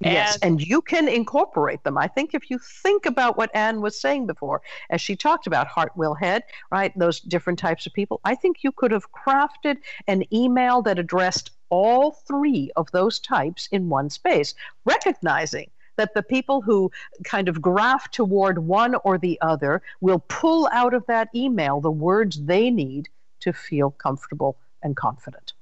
Yes, 0.00 0.34
and, 0.42 0.54
and 0.54 0.66
you 0.66 0.82
can 0.82 1.06
incorporate 1.06 1.84
them. 1.84 1.96
I 1.96 2.08
think 2.08 2.34
if 2.34 2.50
you 2.50 2.58
think 2.58 3.06
about 3.06 3.36
what 3.38 3.50
Anne 3.54 3.80
was 3.80 4.00
saying 4.00 4.26
before, 4.26 4.60
as 4.90 5.00
she 5.00 5.14
talked 5.14 5.46
about 5.46 5.68
heart, 5.68 5.92
will, 5.96 6.14
head, 6.14 6.42
right, 6.72 6.92
those 6.98 7.20
different 7.20 7.60
types 7.60 7.86
of 7.86 7.92
people, 7.92 8.20
I 8.24 8.34
think 8.34 8.64
you 8.64 8.72
could 8.72 8.90
have 8.90 9.06
crafted 9.12 9.76
an 10.08 10.24
email 10.34 10.82
that 10.82 10.98
addressed 10.98 11.52
all 11.70 12.12
three 12.12 12.70
of 12.76 12.90
those 12.92 13.18
types 13.18 13.68
in 13.72 13.88
one 13.88 14.10
space, 14.10 14.54
recognizing 14.84 15.70
that 15.96 16.14
the 16.14 16.22
people 16.22 16.62
who 16.62 16.90
kind 17.24 17.48
of 17.48 17.60
graft 17.60 18.14
toward 18.14 18.58
one 18.58 18.94
or 19.04 19.18
the 19.18 19.38
other 19.40 19.82
will 20.00 20.24
pull 20.28 20.68
out 20.72 20.94
of 20.94 21.04
that 21.06 21.28
email 21.34 21.80
the 21.80 21.90
words 21.90 22.44
they 22.46 22.70
need 22.70 23.08
to 23.40 23.52
feel 23.52 23.90
comfortable 23.90 24.56
and 24.82 24.96
confident. 24.96 25.52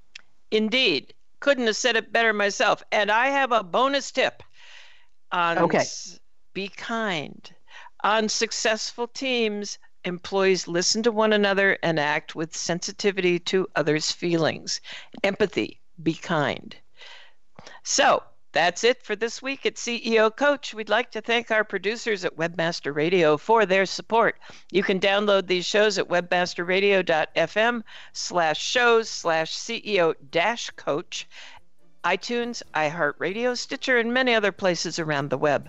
Indeed. 0.50 1.12
Couldn't 1.40 1.66
have 1.66 1.76
said 1.76 1.96
it 1.96 2.12
better 2.12 2.32
myself. 2.32 2.82
And 2.92 3.10
I 3.10 3.28
have 3.28 3.52
a 3.52 3.62
bonus 3.62 4.10
tip 4.10 4.42
on 5.32 5.58
okay. 5.58 5.84
be 6.54 6.68
kind. 6.68 7.50
On 8.04 8.28
successful 8.28 9.08
teams, 9.08 9.78
employees 10.04 10.68
listen 10.68 11.02
to 11.02 11.12
one 11.12 11.32
another 11.32 11.78
and 11.82 11.98
act 11.98 12.34
with 12.34 12.56
sensitivity 12.56 13.38
to 13.40 13.66
others' 13.74 14.12
feelings. 14.12 14.80
Empathy, 15.24 15.80
be 16.02 16.14
kind. 16.14 16.76
So, 17.82 18.22
that's 18.56 18.84
it 18.84 19.02
for 19.02 19.14
this 19.14 19.42
week 19.42 19.66
at 19.66 19.74
CEO 19.74 20.34
Coach. 20.34 20.72
We'd 20.72 20.88
like 20.88 21.10
to 21.10 21.20
thank 21.20 21.50
our 21.50 21.62
producers 21.62 22.24
at 22.24 22.38
Webmaster 22.38 22.94
Radio 22.94 23.36
for 23.36 23.66
their 23.66 23.84
support. 23.84 24.38
You 24.70 24.82
can 24.82 24.98
download 24.98 25.46
these 25.46 25.66
shows 25.66 25.98
at 25.98 26.08
webmasterradio.fm 26.08 27.82
slash 28.14 28.58
shows 28.58 29.10
slash 29.10 29.54
CEO 29.54 30.14
dash 30.30 30.70
coach 30.70 31.28
iTunes, 32.06 32.62
iHeartRadio, 32.72 33.58
Stitcher, 33.58 33.98
and 33.98 34.14
many 34.14 34.32
other 34.32 34.52
places 34.52 35.00
around 35.00 35.28
the 35.28 35.36
web. 35.36 35.68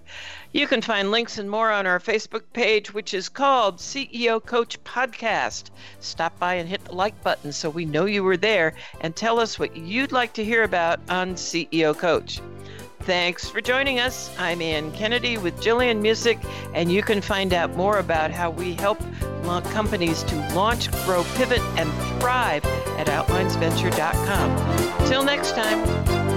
You 0.51 0.67
can 0.67 0.83
find 0.83 1.09
links 1.09 1.39
and 1.39 1.49
more 1.49 1.71
on 1.71 1.88
our 1.88 1.99
Facebook 1.99 2.43
page, 2.53 2.93
which 2.93 3.15
is 3.15 3.27
called 3.27 3.77
CEO 3.77 4.45
Coach 4.45 4.83
Podcast. 4.83 5.71
Stop 5.99 6.38
by 6.38 6.53
and 6.53 6.69
hit 6.69 6.85
the 6.85 6.93
like 6.93 7.23
button 7.23 7.51
so 7.51 7.71
we 7.71 7.85
know 7.85 8.05
you 8.05 8.23
were 8.23 8.38
there 8.38 8.75
and 9.01 9.15
tell 9.15 9.39
us 9.39 9.57
what 9.57 9.75
you'd 9.75 10.11
like 10.11 10.33
to 10.33 10.45
hear 10.45 10.61
about 10.61 10.99
on 11.09 11.33
CEO 11.33 11.97
Coach. 11.97 12.39
Thanks 13.07 13.49
for 13.49 13.61
joining 13.61 14.01
us. 14.01 14.29
I'm 14.37 14.61
Anne 14.61 14.91
Kennedy 14.91 15.37
with 15.37 15.55
Jillian 15.61 16.01
Muessig, 16.01 16.45
and 16.73 16.91
you 16.91 17.01
can 17.01 17.21
find 17.21 17.53
out 17.53 17.73
more 17.73 17.99
about 17.99 18.31
how 18.31 18.49
we 18.49 18.73
help 18.73 18.99
companies 19.71 20.23
to 20.23 20.35
launch, 20.53 20.91
grow, 21.05 21.23
pivot, 21.35 21.61
and 21.77 21.89
thrive 22.19 22.65
at 22.65 23.07
outlinesventure.com. 23.07 25.07
Till 25.07 25.23
next 25.23 25.51
time. 25.51 26.36